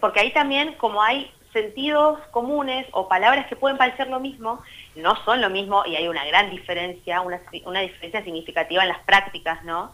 porque 0.00 0.20
ahí 0.20 0.32
también, 0.32 0.72
como 0.78 1.02
hay 1.02 1.30
sentidos 1.56 2.18
comunes 2.32 2.86
o 2.92 3.08
palabras 3.08 3.46
que 3.46 3.56
pueden 3.56 3.78
parecer 3.78 4.08
lo 4.08 4.20
mismo, 4.20 4.60
no 4.94 5.16
son 5.24 5.40
lo 5.40 5.48
mismo 5.48 5.84
y 5.86 5.96
hay 5.96 6.06
una 6.06 6.22
gran 6.26 6.50
diferencia, 6.50 7.22
una, 7.22 7.40
una 7.64 7.80
diferencia 7.80 8.22
significativa 8.22 8.82
en 8.82 8.90
las 8.90 8.98
prácticas 9.00 9.64
¿no? 9.64 9.92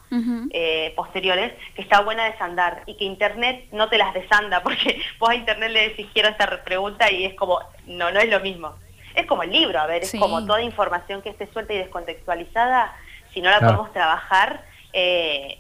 Eh, 0.51 0.92
posteriores, 0.96 1.53
que 1.77 1.83
está 1.83 2.01
buena 2.01 2.25
desandar 2.25 2.83
y 2.87 2.96
que 2.96 3.05
Internet 3.05 3.66
no 3.70 3.88
te 3.88 3.96
las 3.96 4.12
desanda, 4.12 4.61
porque 4.64 5.01
vos 5.20 5.31
a 5.31 5.37
Internet 5.37 5.70
le 5.70 5.88
decís 5.90 6.09
quiero 6.12 6.31
esta 6.31 6.64
pregunta 6.64 7.12
y 7.12 7.27
es 7.27 7.35
como, 7.35 7.61
no, 7.87 8.11
no 8.11 8.18
es 8.18 8.29
lo 8.29 8.40
mismo. 8.40 8.75
Es 9.14 9.27
como 9.27 9.44
el 9.44 9.53
libro, 9.53 9.79
a 9.79 9.87
ver, 9.87 10.03
es 10.03 10.12
como 10.18 10.44
toda 10.46 10.62
información 10.62 11.22
que 11.22 11.29
esté 11.29 11.46
suelta 11.53 11.75
y 11.75 11.79
descontextualizada, 11.79 12.92
si 13.33 13.40
no 13.40 13.51
la 13.51 13.61
podemos 13.61 13.92
trabajar, 13.92 14.64
eh, 14.92 15.59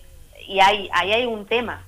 y 0.48 0.58
hay, 0.58 0.88
ahí 0.92 1.12
hay 1.12 1.26
un 1.26 1.46
tema. 1.46 1.84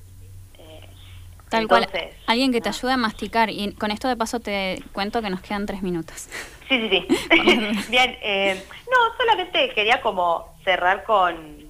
Tal 1.55 1.69
cual. 1.69 1.88
Alguien 2.27 2.53
que 2.53 2.61
te 2.61 2.69
ayude 2.69 2.93
a 2.93 2.97
masticar. 2.97 3.51
Y 3.51 3.73
con 3.75 3.90
esto 3.90 4.09
de 4.09 4.17
paso 4.17 4.40
te 4.40 4.83
cuento 4.93 5.23
que 5.23 5.31
nos 5.31 5.40
quedan 5.40 5.67
tres 5.67 5.83
minutos. 5.83 6.29
Sí, 6.69 6.88
sí, 6.88 6.88
sí. 6.90 7.07
Bien, 7.88 8.17
eh, 8.23 8.62
no, 8.90 9.17
solamente 9.17 9.71
quería 9.75 10.01
como 10.01 10.55
cerrar 10.64 11.05
con, 11.05 11.64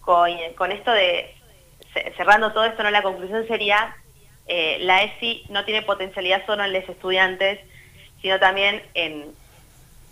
con, 0.00 0.72
esto 0.72 0.90
de, 0.90 1.34
cerrando 2.16 2.52
todo 2.52 2.64
esto, 2.64 2.82
¿no? 2.82 2.90
La 2.90 3.02
conclusión 3.02 3.46
sería, 3.46 3.96
eh, 4.46 4.78
la 4.80 5.02
ESI 5.04 5.44
no 5.48 5.64
tiene 5.64 5.82
potencialidad 5.82 6.44
solo 6.46 6.64
en 6.64 6.72
los 6.72 6.88
estudiantes, 6.88 7.60
sino 8.20 8.38
también 8.38 8.82
en, 8.94 9.26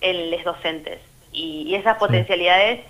en 0.00 0.30
los 0.30 0.44
docentes. 0.44 1.00
Y, 1.32 1.74
esas 1.74 1.98
potencialidades 1.98 2.80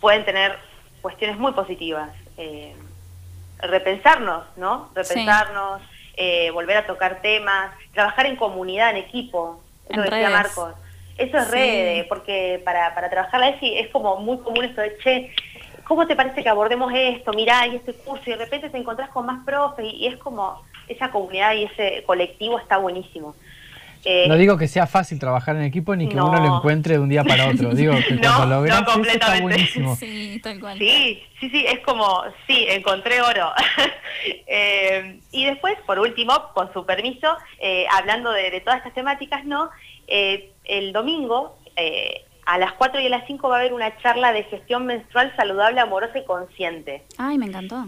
pueden 0.00 0.24
tener 0.24 0.58
cuestiones 1.00 1.38
muy 1.38 1.52
positivas. 1.52 2.10
Eh, 2.36 2.74
repensarnos, 3.62 4.44
¿no? 4.56 4.90
Repensarnos, 4.94 5.82
eh, 6.16 6.50
volver 6.50 6.76
a 6.78 6.86
tocar 6.86 7.20
temas, 7.22 7.72
trabajar 7.92 8.26
en 8.26 8.36
comunidad, 8.36 8.90
en 8.90 8.98
equipo, 8.98 9.60
eso 9.88 10.02
decía 10.02 10.30
Marcos. 10.30 10.74
Eso 11.16 11.36
es 11.36 11.50
red, 11.50 12.06
porque 12.08 12.62
para, 12.64 12.94
para 12.94 13.10
trabajar 13.10 13.40
la 13.40 13.50
ESI 13.50 13.78
es 13.78 13.88
como 13.88 14.16
muy 14.16 14.38
común 14.38 14.64
esto 14.64 14.80
de, 14.80 14.96
che, 14.98 15.34
¿cómo 15.84 16.06
te 16.06 16.16
parece 16.16 16.42
que 16.42 16.48
abordemos 16.48 16.90
esto? 16.94 17.32
Mirá, 17.32 17.66
y 17.66 17.76
este 17.76 17.92
curso, 17.92 18.22
y 18.26 18.30
de 18.30 18.38
repente 18.38 18.70
te 18.70 18.78
encontrás 18.78 19.10
con 19.10 19.26
más 19.26 19.44
profes, 19.44 19.84
y 19.92 20.06
es 20.06 20.16
como, 20.16 20.62
esa 20.88 21.10
comunidad 21.10 21.54
y 21.54 21.64
ese 21.64 22.02
colectivo 22.06 22.58
está 22.58 22.78
buenísimo. 22.78 23.34
Eh, 24.04 24.26
no 24.28 24.36
digo 24.36 24.56
que 24.56 24.66
sea 24.66 24.86
fácil 24.86 25.18
trabajar 25.18 25.56
en 25.56 25.62
equipo 25.62 25.94
ni 25.94 26.08
que 26.08 26.16
uno 26.16 26.38
lo 26.38 26.56
encuentre 26.56 26.94
de 26.94 27.00
un 27.00 27.08
día 27.08 27.24
para 27.24 27.48
otro. 27.48 27.74
Digo 27.74 27.92
que 28.08 28.18
cuando 28.18 28.46
lo 28.46 28.62
veas 28.62 28.82
está 29.06 29.40
buenísimo. 29.40 29.96
Sí, 29.96 30.40
tal 30.42 30.60
cual. 30.60 30.78
Sí, 30.78 31.22
sí, 31.38 31.50
sí, 31.50 31.64
es 31.66 31.80
como, 31.80 32.22
sí, 32.46 32.66
encontré 32.68 33.20
oro. 33.20 33.52
Eh, 34.52 35.20
y 35.30 35.46
después, 35.46 35.78
por 35.86 35.98
último, 35.98 36.34
con 36.52 36.70
su 36.74 36.84
permiso, 36.84 37.36
eh, 37.60 37.86
hablando 37.90 38.32
de, 38.32 38.60
todas 38.60 38.78
estas 38.78 38.92
temáticas, 38.92 39.44
¿no? 39.44 39.70
el 40.08 40.92
domingo, 40.92 41.56
a 42.44 42.58
las 42.58 42.72
4 42.72 43.00
y 43.00 43.06
a 43.06 43.08
las 43.08 43.26
5 43.28 43.48
va 43.48 43.56
a 43.56 43.60
haber 43.60 43.72
una 43.72 43.96
charla 43.98 44.32
de 44.32 44.42
gestión 44.42 44.86
menstrual 44.86 45.32
saludable, 45.36 45.80
amorosa 45.80 46.18
y 46.18 46.24
consciente. 46.24 47.04
Ay, 47.16 47.38
me 47.38 47.46
encantó. 47.46 47.86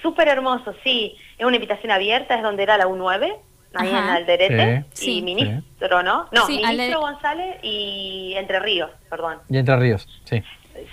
Súper 0.00 0.28
hermoso, 0.28 0.72
sí. 0.84 1.16
Es 1.36 1.44
una 1.44 1.56
invitación 1.56 1.90
abierta, 1.90 2.36
es 2.36 2.42
donde 2.42 2.62
era 2.62 2.78
la 2.78 2.86
U9 2.86 3.36
ahí 3.74 3.88
en 3.88 3.96
Alderete, 3.96 4.84
y 5.00 5.22
ministro, 5.22 6.02
¿no? 6.02 6.28
No, 6.32 6.46
ministro 6.46 7.00
González 7.00 7.56
y 7.62 8.34
Entre 8.36 8.60
Ríos, 8.60 8.90
perdón. 9.08 9.38
Y 9.48 9.58
Entre 9.58 9.76
Ríos, 9.76 10.08
sí. 10.24 10.42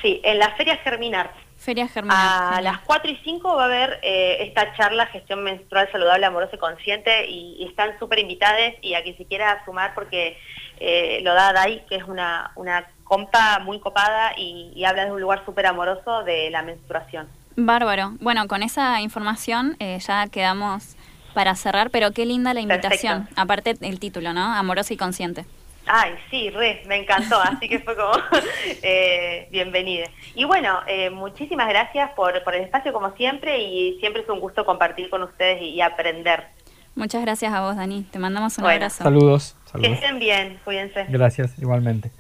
Sí, 0.02 0.22
en 0.24 0.40
la 0.40 0.52
Feria 0.56 0.78
Germinar. 0.78 1.32
Feria 1.58 1.88
Germinar. 1.88 2.54
A 2.54 2.62
las 2.62 2.80
4 2.80 3.12
y 3.12 3.18
5 3.18 3.56
va 3.56 3.64
a 3.64 3.66
haber 3.66 4.00
eh, 4.02 4.38
esta 4.42 4.74
charla 4.76 5.08
Gestión 5.08 5.44
Menstrual 5.44 5.90
Saludable, 5.92 6.26
Amorosa 6.26 6.56
y 6.56 6.60
Consciente 6.60 7.28
y, 7.28 7.66
están 7.66 8.00
súper 8.00 8.20
invitadas 8.20 8.74
y 8.82 8.94
a 8.94 9.04
quien 9.04 9.18
se 9.18 9.26
quiera 9.26 9.64
sumar 9.66 9.94
porque 9.94 10.38
eh, 10.80 11.20
lo 11.24 11.34
da 11.34 11.52
Dai, 11.52 11.86
que 11.88 11.98
es 11.98 12.04
una, 12.04 12.52
una 12.56 12.88
compa 13.04 13.60
muy 13.60 13.80
copada 13.80 14.32
y, 14.38 14.84
habla 14.86 15.06
de 15.06 15.12
un 15.12 15.20
lugar 15.20 15.44
súper 15.46 15.66
amoroso 15.66 16.24
de 16.24 16.50
la 16.50 16.62
menstruación. 16.62 17.28
Bárbaro. 17.58 18.14
Bueno, 18.22 18.48
con 18.48 18.64
esa 18.64 19.02
información 19.02 19.76
eh, 19.80 20.00
ya 20.00 20.28
quedamos 20.28 20.96
para 21.40 21.56
cerrar, 21.56 21.90
pero 21.90 22.12
qué 22.12 22.26
linda 22.26 22.54
la 22.54 22.60
invitación. 22.60 23.30
Aparte 23.38 23.74
el 23.80 23.98
título, 23.98 24.34
¿no? 24.34 24.42
Amoroso 24.42 24.94
y 24.94 24.98
consciente. 24.98 25.46
Ay, 25.86 26.12
sí, 26.30 26.50
re, 26.50 26.84
me 26.86 26.98
encantó, 26.98 27.40
así 27.40 27.70
que 27.70 27.80
fue 27.80 27.96
como 27.96 28.12
eh, 28.84 29.48
bienvenida. 29.50 30.08
Y 30.36 30.44
bueno, 30.44 30.80
eh, 30.86 31.10
muchísimas 31.10 31.70
gracias 31.70 32.12
por, 32.12 32.44
por 32.44 32.56
el 32.56 32.64
espacio 32.64 32.92
como 32.92 33.16
siempre 33.16 33.58
y 33.58 33.98
siempre 34.02 34.24
es 34.24 34.28
un 34.28 34.42
gusto 34.42 34.66
compartir 34.66 35.10
con 35.10 35.24
ustedes 35.24 35.62
y, 35.62 35.80
aprender. 35.80 36.48
Muchas 36.96 37.22
gracias 37.22 37.54
a 37.54 37.62
vos, 37.62 37.78
Dani. 37.78 38.04
Te 38.04 38.20
mandamos 38.20 38.58
un 38.58 38.66
abrazo. 38.66 39.06
Saludos, 39.06 39.56
Que 39.80 39.94
estén 39.94 40.20
bien, 40.20 40.60
cuídense. 40.66 41.06
Gracias, 41.08 41.58
igualmente. 41.58 42.12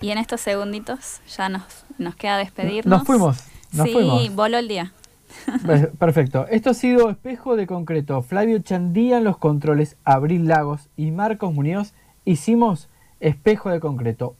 Y 0.00 0.10
en 0.10 0.16
estos 0.16 0.40
segunditos 0.40 1.20
ya 1.36 1.50
nos, 1.50 1.84
nos 1.98 2.16
queda 2.16 2.38
despedirnos. 2.38 3.00
Nos 3.00 3.06
fuimos, 3.06 3.44
nos 3.72 3.86
sí, 3.86 4.30
voló 4.32 4.56
el 4.56 4.68
día. 4.68 4.94
Perfecto. 5.98 6.46
Esto 6.48 6.70
ha 6.70 6.74
sido 6.74 7.10
Espejo 7.10 7.56
de 7.56 7.66
Concreto. 7.66 8.22
Flavio 8.22 8.58
Chandía 8.60 9.18
en 9.18 9.24
los 9.24 9.38
controles, 9.38 9.96
Abril 10.04 10.48
Lagos 10.48 10.88
y 10.96 11.10
Marcos 11.10 11.52
Muñoz 11.52 11.94
hicimos 12.24 12.88
Espejo 13.20 13.70
de 13.70 13.80
Concreto. 13.80 14.34